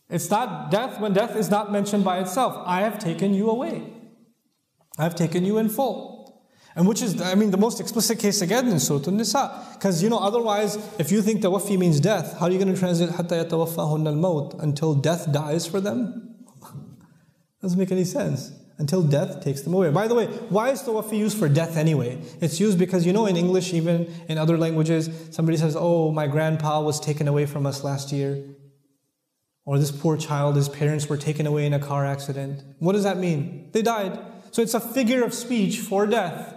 It's 0.09 0.31
not 0.31 0.71
death 0.71 1.01
when 1.01 1.13
death 1.13 1.35
is 1.35 1.51
not 1.51 1.73
mentioned 1.73 2.05
by 2.05 2.21
itself. 2.21 2.63
I 2.67 2.83
have 2.83 2.99
taken 2.99 3.35
you 3.35 3.51
away. 3.51 3.93
I've 4.99 5.15
taken 5.15 5.45
you 5.45 5.59
in 5.59 5.69
full. 5.69 6.14
And 6.76 6.88
which 6.88 7.02
is, 7.02 7.22
I 7.22 7.36
mean, 7.36 7.52
the 7.52 7.58
most 7.58 7.80
explicit 7.80 8.20
case 8.20 8.42
again 8.42 8.68
in 8.68 8.80
Surah 8.80 9.08
An-Nisa. 9.08 9.68
Because, 9.74 10.04
you 10.04 10.10
know, 10.10 10.20
otherwise, 10.20 10.78
if 11.00 11.12
you 11.12 11.22
think 11.22 11.42
tawaffi 11.42 11.78
means 11.78 12.00
death, 12.00 12.38
how 12.40 12.46
are 12.46 12.52
you 12.52 12.60
going 12.60 12.74
to 12.74 12.80
translate 12.80 13.10
حَتَّى 13.10 13.50
يَتَوَفَّهُنَّ 13.50 14.08
الْمَوْتِ 14.08 14.62
Until 14.62 14.94
death 14.94 15.32
dies 15.32 15.66
for 15.66 15.82
them? 15.82 16.36
Doesn't 17.62 17.78
make 17.78 17.92
any 17.92 18.06
sense. 18.06 18.54
Until 18.78 19.04
death 19.04 19.44
takes 19.44 19.62
them 19.62 19.74
away. 19.74 19.92
By 19.92 20.08
the 20.08 20.16
way, 20.16 20.28
why 20.28 20.70
is 20.70 20.82
tawaffi 20.84 21.18
used 21.18 21.38
for 21.38 21.50
death 21.50 21.76
anyway? 21.76 22.22
It's 22.40 22.62
used 22.62 22.80
because, 22.80 23.06
you 23.06 23.12
know, 23.12 23.26
in 23.26 23.36
English, 23.36 23.74
even 23.74 24.10
in 24.30 24.38
other 24.38 24.58
languages, 24.58 25.10
somebody 25.32 25.58
says, 25.58 25.76
oh, 25.78 26.12
my 26.12 26.28
grandpa 26.28 26.82
was 26.82 27.00
taken 27.00 27.28
away 27.28 27.46
from 27.46 27.66
us 27.66 27.84
last 27.84 28.14
year. 28.14 28.42
Or 29.66 29.78
this 29.78 29.92
poor 29.92 30.16
child, 30.16 30.56
his 30.56 30.70
parents 30.70 31.10
were 31.10 31.18
taken 31.18 31.46
away 31.46 31.66
in 31.66 31.74
a 31.74 31.80
car 31.80 32.06
accident. 32.06 32.64
What 32.80 32.94
does 32.94 33.04
that 33.04 33.18
mean? 33.18 33.70
They 33.74 33.82
died. 33.82 34.18
So 34.52 34.62
it's 34.62 34.74
a 34.74 34.80
figure 34.80 35.24
of 35.24 35.34
speech 35.34 35.80
for 35.80 36.08
death. 36.08 36.56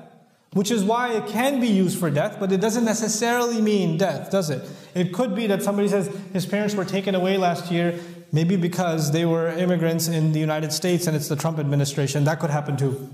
Which 0.53 0.71
is 0.71 0.85
why 0.85 1.15
it 1.15 1.27
can 1.29 1.61
be 1.61 1.69
used 1.69 1.99
for 1.99 2.11
death, 2.11 2.37
but 2.39 2.53
it 2.53 2.61
doesn't 2.61 2.85
necessarily 2.85 3.63
mean 3.63 3.97
death, 3.97 4.31
does 4.31 4.51
it? 4.51 4.69
It 4.95 5.15
could 5.15 5.35
be 5.35 5.47
that 5.47 5.63
somebody 5.63 5.89
says 5.89 6.15
his 6.35 6.45
parents 6.45 6.75
were 6.75 6.85
taken 6.85 7.15
away 7.15 7.39
last 7.39 7.73
year, 7.73 7.99
maybe 8.33 8.57
because 8.57 9.13
they 9.13 9.25
were 9.25 9.49
immigrants 9.49 10.09
in 10.09 10.33
the 10.33 10.41
United 10.41 10.73
States 10.73 11.07
and 11.07 11.17
it's 11.17 11.29
the 11.29 11.37
Trump 11.37 11.59
administration. 11.59 12.25
That 12.25 12.39
could 12.39 12.51
happen 12.51 12.77
too. 12.77 13.09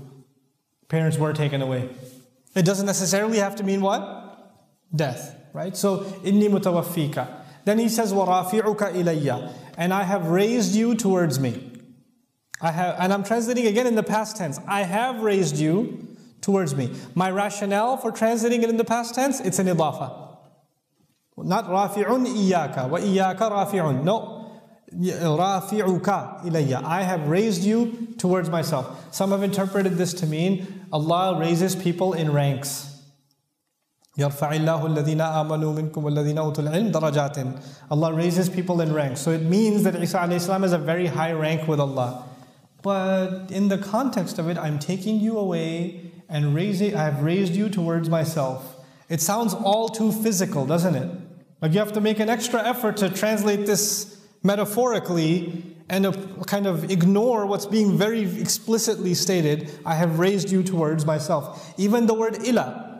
Parents 0.89 1.17
were 1.17 1.31
taken 1.31 1.61
away. 1.61 1.89
It 2.55 2.65
doesn't 2.65 2.85
necessarily 2.85 3.37
have 3.37 3.55
to 3.57 3.63
mean 3.63 3.79
what? 3.79 4.57
Death, 4.93 5.35
right? 5.53 5.77
So, 5.77 5.99
inni 6.23 6.49
mutawaffika. 6.49 7.27
Then 7.63 7.79
he 7.79 7.87
says, 7.87 8.11
وَرَافِعُكَ 8.11 8.75
إِلَيَّ 8.75 9.53
And 9.77 9.93
I 9.93 10.03
have 10.03 10.27
raised 10.27 10.75
you 10.75 10.95
towards 10.95 11.39
me. 11.39 11.71
I 12.61 12.71
have, 12.71 12.95
and 12.99 13.13
I'm 13.13 13.23
translating 13.23 13.67
again 13.67 13.87
in 13.87 13.95
the 13.95 14.03
past 14.03 14.35
tense. 14.35 14.59
I 14.67 14.81
have 14.81 15.21
raised 15.21 15.57
you 15.57 16.12
towards 16.43 16.75
me. 16.75 16.93
My 17.15 17.29
rationale 17.31 17.97
for 17.97 18.11
translating 18.11 18.63
it 18.63 18.69
in 18.69 18.77
the 18.77 18.85
past 18.85 19.15
tense, 19.15 19.39
it's 19.39 19.59
an 19.59 19.67
idafa. 19.67 20.27
Not 21.37 21.65
rafi'un 21.65 22.25
iyaka, 22.27 22.89
wa 22.89 22.99
iyaka 22.99 23.51
rafi'un. 23.51 24.03
No. 24.03 24.35
Rafi'uka 24.91 26.43
ilayya. 26.45 26.83
I 26.83 27.03
have 27.03 27.27
raised 27.27 27.63
you 27.63 28.15
towards 28.17 28.49
myself. 28.49 29.13
Some 29.13 29.31
have 29.31 29.43
interpreted 29.43 29.97
this 29.97 30.13
to 30.15 30.25
mean 30.25 30.85
Allah 30.91 31.39
raises 31.39 31.75
people 31.75 32.13
in 32.13 32.33
ranks. 32.33 32.87
يرفع 34.17 34.51
الله 34.51 34.95
الذين 34.97 35.21
آمنوا 35.21 35.73
منكم 35.73 36.03
والذين 36.03 36.37
أوتوا 36.37 36.67
العلم 36.67 36.91
درجات. 36.91 37.61
Allah 37.89 38.13
raises 38.13 38.49
people 38.49 38.81
in 38.81 38.91
ranks. 38.93 39.21
So 39.21 39.31
it 39.31 39.43
means 39.43 39.83
that 39.83 39.95
Isa 39.95 40.17
alayhi 40.17 40.61
has 40.61 40.73
a 40.73 40.77
very 40.77 41.05
high 41.05 41.31
rank 41.31 41.67
with 41.67 41.79
Allah. 41.79 42.25
But 42.81 43.51
in 43.51 43.69
the 43.69 43.77
context 43.77 44.39
of 44.39 44.49
it, 44.49 44.57
I'm 44.57 44.79
taking 44.79 45.19
you 45.19 45.37
away 45.37 46.11
and 46.28 46.54
raising, 46.54 46.94
I 46.96 47.04
have 47.04 47.22
raised 47.22 47.54
you 47.54 47.68
towards 47.68 48.08
myself. 48.08 48.76
It 49.08 49.20
sounds 49.20 49.54
all 49.54 49.88
too 49.88 50.10
physical, 50.12 50.66
doesn't 50.66 50.94
it? 50.94 51.10
Like 51.60 51.72
you 51.72 51.78
have 51.78 51.92
to 51.92 52.00
make 52.00 52.20
an 52.20 52.28
extra 52.28 52.62
effort 52.62 52.96
to 52.98 53.10
translate 53.10 53.66
this 53.66 54.20
metaphorically 54.42 55.64
and 55.88 56.06
kind 56.46 56.66
of 56.66 56.90
ignore 56.90 57.46
what's 57.46 57.66
being 57.66 57.96
very 57.96 58.22
explicitly 58.40 59.14
stated 59.14 59.70
I 59.84 59.94
have 59.94 60.18
raised 60.18 60.50
you 60.50 60.62
towards 60.62 61.06
myself. 61.06 61.74
Even 61.78 62.06
the 62.06 62.14
word 62.14 62.42
ila. 62.46 62.90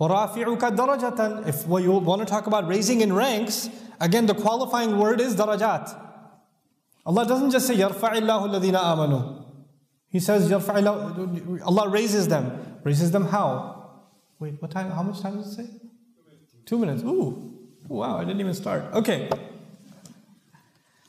If 0.00 0.36
you 0.36 1.92
want 1.92 2.20
to 2.20 2.26
talk 2.26 2.46
about 2.46 2.66
raising 2.68 3.00
in 3.00 3.12
ranks, 3.12 3.70
again 4.00 4.26
the 4.26 4.34
qualifying 4.34 4.98
word 4.98 5.20
is 5.20 5.34
darajat. 5.36 6.00
Allah 7.06 7.26
doesn't 7.26 7.50
just 7.50 7.66
say 7.66 7.76
yarfa'illahu 7.76 8.48
alladhina 8.48 8.80
amanu. 8.80 9.43
He 10.13 10.19
says 10.19 10.51
Allah 10.51 11.89
raises 11.89 12.27
them. 12.27 12.79
Raises 12.83 13.11
them 13.11 13.25
how? 13.25 14.01
Wait, 14.39 14.61
what 14.61 14.71
time? 14.71 14.89
How 14.91 15.03
much 15.03 15.21
time 15.21 15.37
does 15.37 15.47
it 15.47 15.55
say? 15.55 15.69
Two 16.65 16.77
minutes. 16.77 17.03
Ooh, 17.03 17.57
wow, 17.87 18.17
I 18.17 18.23
didn't 18.23 18.39
even 18.39 18.53
start. 18.53 18.85
Okay. 18.93 19.29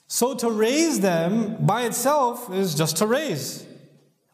So 0.07 0.35
to 0.35 0.51
raise 0.51 1.01
them 1.01 1.65
by 1.65 1.83
itself 1.83 2.53
is 2.53 2.75
just 2.75 2.97
to 2.97 3.07
raise. 3.07 3.65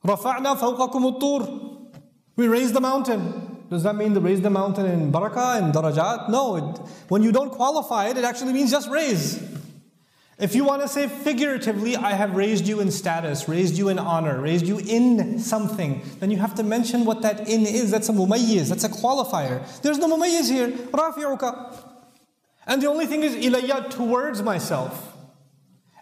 رَفَعْنَا 0.05 0.57
فَوْقَكُمُ 0.57 1.20
الطُّورِ 1.20 2.01
We 2.37 2.49
raise 2.49 2.72
the 2.72 2.81
mountain. 2.81 3.66
Does 3.68 3.83
that 3.83 3.96
mean 3.96 4.14
to 4.14 4.20
raise 4.20 4.40
the 4.40 4.51
mountain 4.51 4.87
in 4.87 5.12
barakah 5.12 5.62
and 5.62 5.75
darajat? 5.75 6.31
No. 6.31 6.57
It, 6.57 6.79
when 7.09 7.22
you 7.22 7.33
don't 7.33 7.51
qualify 7.51 8.09
it, 8.09 8.16
it 8.16 8.25
actually 8.25 8.53
means 8.53 8.70
just 8.70 8.88
raise. 8.88 9.42
If 10.40 10.55
you 10.55 10.64
want 10.64 10.83
to 10.83 10.88
say 10.88 11.09
figuratively, 11.09 11.96
I 11.96 12.12
have 12.12 12.37
raised 12.37 12.68
you 12.68 12.81
in 12.81 12.90
status, 12.90 13.49
raised 13.49 13.79
you 13.79 13.88
in 13.88 13.99
honor, 13.99 14.38
raised 14.38 14.66
you 14.66 14.79
in 14.79 15.38
something, 15.38 16.03
then 16.20 16.31
you 16.31 16.37
have 16.37 16.55
to 16.57 16.62
mention 16.62 17.07
what 17.07 17.22
that 17.22 17.49
in 17.49 17.64
is. 17.64 17.90
That's 17.90 18.11
a 18.11 18.12
mumayyiz, 18.12 18.68
that's 18.68 18.85
a 18.85 18.90
qualifier. 18.90 19.64
There's 19.81 19.96
no 19.96 20.14
mumayyiz 20.14 20.51
here. 20.51 20.68
Rafi'uka. 20.68 21.92
And 22.66 22.83
the 22.83 22.87
only 22.88 23.07
thing 23.07 23.22
is 23.22 23.35
ilayya, 23.35 23.88
towards 23.88 24.42
myself. 24.42 25.16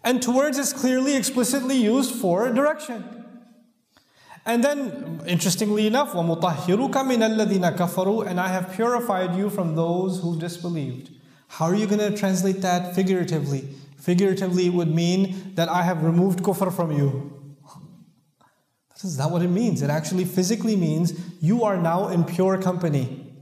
And 0.03 0.21
towards 0.21 0.59
is 0.59 0.73
clearly, 0.73 1.15
explicitly 1.15 1.77
used 1.77 2.15
for 2.17 2.53
direction. 2.53 3.25
And 4.45 4.65
then, 4.65 5.23
interestingly 5.27 5.87
enough, 5.87 6.13
وَمُطَهِّرُكَ 6.13 6.93
مِنَ 6.93 7.23
الَّذِينَ 7.23 7.77
كَفَرُوا 7.77 8.27
And 8.27 8.41
I 8.41 8.49
have 8.49 8.73
purified 8.75 9.37
you 9.37 9.49
from 9.49 9.77
those 9.77 10.21
who 10.21 10.39
disbelieved. 10.39 11.11
How 11.49 11.67
are 11.67 11.75
you 11.75 11.87
going 11.87 12.01
to 12.01 12.15
translate 12.15 12.61
that 12.63 12.95
figuratively? 12.95 13.69
Figuratively, 13.99 14.67
it 14.67 14.75
would 14.75 14.95
mean 14.95 15.53
that 15.55 15.69
I 15.69 15.83
have 15.83 16.03
removed 16.03 16.43
kufr 16.43 16.71
from 16.75 16.93
you. 16.93 17.33
That 18.91 19.05
is 19.05 19.19
not 19.19 19.31
what 19.31 19.43
it 19.43 19.49
means. 19.49 19.83
It 19.83 19.91
actually 19.91 20.25
physically 20.25 20.77
means 20.77 21.15
you 21.41 21.65
are 21.65 21.77
now 21.77 22.09
in 22.09 22.25
pure 22.25 22.61
company. 22.61 23.33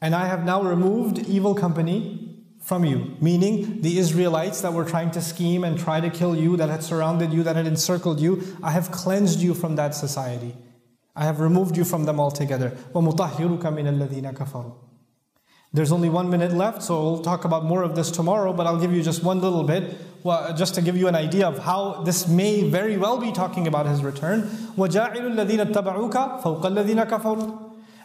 And 0.00 0.14
I 0.14 0.26
have 0.26 0.44
now 0.44 0.62
removed 0.62 1.18
evil 1.20 1.54
company 1.54 2.44
from 2.60 2.84
you. 2.84 3.16
Meaning, 3.20 3.80
the 3.82 3.98
Israelites 3.98 4.60
that 4.60 4.72
were 4.72 4.84
trying 4.84 5.10
to 5.12 5.20
scheme 5.20 5.64
and 5.64 5.78
try 5.78 6.00
to 6.00 6.10
kill 6.10 6.36
you, 6.36 6.56
that 6.56 6.68
had 6.68 6.82
surrounded 6.82 7.32
you, 7.32 7.42
that 7.42 7.56
had 7.56 7.66
encircled 7.66 8.20
you, 8.20 8.56
I 8.62 8.70
have 8.70 8.90
cleansed 8.90 9.40
you 9.40 9.54
from 9.54 9.76
that 9.76 9.94
society. 9.94 10.56
I 11.14 11.24
have 11.24 11.40
removed 11.40 11.76
you 11.76 11.84
from 11.84 12.04
them 12.04 12.20
altogether. 12.20 12.70
وَمُطَهِّرُكَ 12.94 13.62
مِنَ 13.62 13.86
الَّذِينَ 13.86 14.32
كَفَرُوا 14.34 14.85
there's 15.77 15.91
only 15.91 16.09
one 16.09 16.29
minute 16.29 16.53
left, 16.53 16.81
so 16.81 17.03
we'll 17.03 17.21
talk 17.21 17.45
about 17.45 17.63
more 17.63 17.83
of 17.83 17.95
this 17.95 18.09
tomorrow, 18.09 18.51
but 18.51 18.65
I'll 18.65 18.79
give 18.79 18.91
you 18.91 19.03
just 19.03 19.23
one 19.23 19.39
little 19.39 19.63
bit, 19.63 19.95
well, 20.23 20.51
just 20.55 20.73
to 20.75 20.81
give 20.81 20.97
you 20.97 21.07
an 21.07 21.15
idea 21.15 21.47
of 21.47 21.59
how 21.59 22.01
this 22.01 22.27
may 22.27 22.67
very 22.67 22.97
well 22.97 23.19
be 23.19 23.31
talking 23.31 23.67
about 23.67 23.85
his 23.85 24.03
return. 24.03 24.49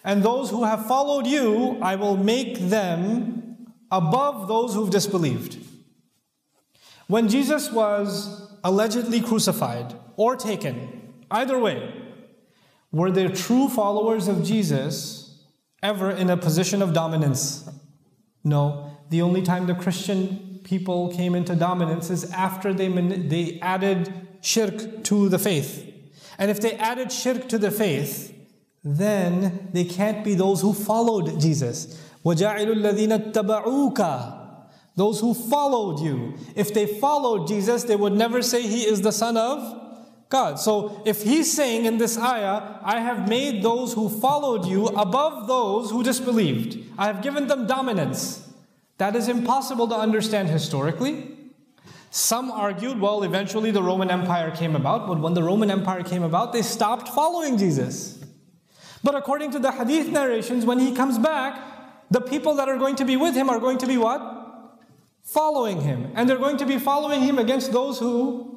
And 0.05 0.23
those 0.23 0.51
who 0.51 0.65
have 0.65 0.87
followed 0.87 1.27
you, 1.27 1.79
I 1.81 1.97
will 1.97 2.17
make 2.17 2.59
them 2.59 3.73
above 3.91 4.49
those 4.49 4.75
who've 4.75 4.91
disbelieved. 4.91 5.57
When 7.07 7.29
Jesus 7.29 7.73
was 7.73 8.53
allegedly 8.63 9.21
crucified 9.21 9.95
or 10.17 10.37
taken, 10.37 11.15
either 11.31 11.59
way, 11.59 11.95
were 12.91 13.11
there 13.11 13.31
true 13.31 13.69
followers 13.69 14.29
of 14.29 14.45
Jesus 14.45 15.22
ever 15.84 16.12
in 16.12 16.30
a 16.30 16.38
position 16.38 16.82
of 16.82 16.94
dominance? 16.94 17.70
No. 18.44 18.92
The 19.10 19.22
only 19.22 19.42
time 19.42 19.68
the 19.68 19.76
Christian 19.76 20.60
people 20.64 21.14
came 21.14 21.34
into 21.36 21.56
dominance 21.56 22.10
is 22.10 22.30
after 22.32 22.74
they, 22.74 22.90
they 22.90 23.60
added 23.62 24.12
shirk 24.42 25.04
to 25.06 25.30
the 25.30 25.40
faith. 25.40 25.84
And 26.38 26.52
if 26.52 26.60
they 26.60 26.74
added 26.74 27.12
shirk 27.12 27.48
to 27.50 27.58
the 27.58 27.72
faith, 27.72 28.34
then 28.84 29.70
they 29.74 29.86
can't 29.86 30.24
be 30.24 30.36
those 30.36 30.62
who 30.62 30.74
followed 30.74 31.40
Jesus. 31.40 32.02
وَجَعِلُوا 32.26 32.76
الَّذِينَ 32.76 33.34
اتَّبَعُوكَ 33.34 34.00
Those 34.96 35.20
who 35.20 35.34
followed 35.34 36.00
you. 36.00 36.36
If 36.56 36.74
they 36.74 36.86
followed 36.86 37.48
Jesus, 37.48 37.84
they 37.84 37.96
would 37.96 38.14
never 38.14 38.42
say 38.42 38.62
he 38.62 38.86
is 38.86 39.02
the 39.02 39.12
son 39.12 39.38
of 39.38 39.81
God. 40.33 40.59
So 40.59 41.03
if 41.05 41.23
he's 41.23 41.53
saying 41.53 41.85
in 41.85 41.99
this 41.99 42.17
ayah, 42.17 42.79
I 42.83 43.01
have 43.01 43.29
made 43.29 43.63
those 43.63 43.93
who 43.93 44.09
followed 44.09 44.65
you 44.67 44.87
above 44.87 45.47
those 45.47 45.91
who 45.91 46.03
disbelieved. 46.03 46.79
I 46.97 47.07
have 47.07 47.21
given 47.23 47.49
them 47.49 47.67
dominance. 47.67 48.49
That 48.97 49.15
is 49.15 49.29
impossible 49.29 49.89
to 49.89 49.95
understand 49.95 50.49
historically. 50.49 51.37
Some 52.11 52.51
argued, 52.51 52.99
well, 52.99 53.23
eventually 53.25 53.71
the 53.73 53.83
Roman 53.83 54.11
Empire 54.11 54.51
came 54.51 54.75
about, 54.75 55.07
but 55.07 55.21
when 55.21 55.35
the 55.35 55.43
Roman 55.43 55.71
Empire 55.71 56.03
came 56.03 56.23
about, 56.23 56.55
they 56.55 56.63
stopped 56.63 57.09
following 57.09 57.59
Jesus. 57.59 58.19
But 59.05 59.15
according 59.15 59.51
to 59.51 59.59
the 59.59 59.73
hadith 59.73 60.09
narrations, 60.09 60.65
when 60.65 60.79
he 60.79 60.95
comes 60.95 61.19
back, 61.19 61.61
the 62.11 62.23
people 62.23 62.55
that 62.55 62.71
are 62.71 62.79
going 62.79 62.97
to 62.97 63.05
be 63.05 63.17
with 63.17 63.35
him 63.35 63.51
are 63.51 63.59
going 63.59 63.79
to 63.79 63.87
be 63.87 63.99
what? 63.99 64.21
Following 65.25 65.83
him. 65.83 66.11
And 66.15 66.27
they're 66.27 66.39
going 66.39 66.57
to 66.57 66.67
be 66.67 66.79
following 66.79 67.21
him 67.21 67.39
against 67.39 67.73
those 67.73 67.99
who 67.99 68.52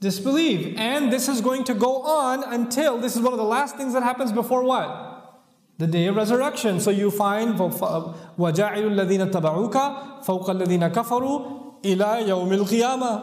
disbelieve. 0.00 0.76
And 0.76 1.12
this 1.12 1.28
is 1.28 1.40
going 1.40 1.64
to 1.64 1.74
go 1.74 2.02
on 2.02 2.44
until 2.52 2.98
this 2.98 3.16
is 3.16 3.22
one 3.22 3.32
of 3.32 3.38
the 3.38 3.44
last 3.44 3.76
things 3.76 3.92
that 3.94 4.02
happens 4.02 4.32
before 4.32 4.62
what? 4.62 5.42
The 5.78 5.86
day 5.86 6.06
of 6.06 6.16
resurrection. 6.16 6.80
So 6.80 6.90
you 6.90 7.10
find 7.10 7.54
وَجَعِلُ 7.54 8.38
الَّذِينَ 8.38 9.30
اتَّبَعُوكَ 9.30 10.24
فَوْقَ 10.24 10.50
الَّذِينَ 10.50 10.92
كَفَرُوا 10.92 11.64
إلى 11.84 12.28
يوم 12.28 12.52
القيامة 12.52 13.22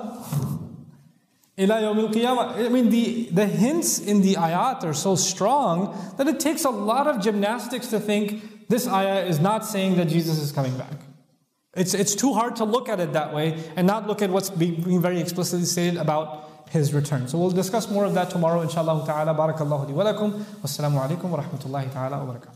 إلى 1.59 1.83
يوم 1.83 1.99
القيامة 1.99 2.65
I 2.65 2.69
mean 2.69 2.89
the, 2.89 3.29
the 3.31 3.47
hints 3.47 3.99
in 3.99 4.21
the 4.21 4.35
ayat 4.35 4.83
are 4.83 4.93
so 4.93 5.15
strong 5.15 6.13
that 6.17 6.27
it 6.27 6.39
takes 6.39 6.63
a 6.63 6.69
lot 6.69 7.07
of 7.07 7.21
gymnastics 7.21 7.87
to 7.87 7.99
think 7.99 8.69
this 8.69 8.87
ayah 8.87 9.25
is 9.25 9.39
not 9.39 9.65
saying 9.65 9.95
that 9.97 10.05
Jesus 10.05 10.39
is 10.39 10.51
coming 10.51 10.77
back. 10.77 10.93
It's, 11.73 11.93
it's 11.93 12.15
too 12.15 12.33
hard 12.33 12.57
to 12.57 12.65
look 12.65 12.87
at 12.89 12.99
it 12.99 13.13
that 13.13 13.33
way 13.33 13.61
and 13.75 13.87
not 13.87 14.07
look 14.07 14.21
at 14.21 14.29
what's 14.29 14.49
being 14.49 15.01
very 15.01 15.19
explicitly 15.19 15.65
stated 15.65 15.97
about 15.97 16.44
his 16.70 16.92
return. 16.92 17.28
So 17.28 17.38
we'll 17.38 17.50
discuss 17.50 17.90
more 17.90 18.04
of 18.04 18.14
that 18.14 18.30
tomorrow, 18.30 18.60
inshallah 18.60 19.04
ta'ala. 19.06 19.34
Barakallahu 19.34 19.88
li 19.88 19.92
wa 19.92 20.04
lakum. 20.04 20.32
Wassalamu 20.62 21.00
alaikum 21.06 21.30
wa 21.30 21.42
rahmatullahi 21.42 21.92
ta'ala 21.92 22.24
wa 22.24 22.34
barakatuh. 22.34 22.55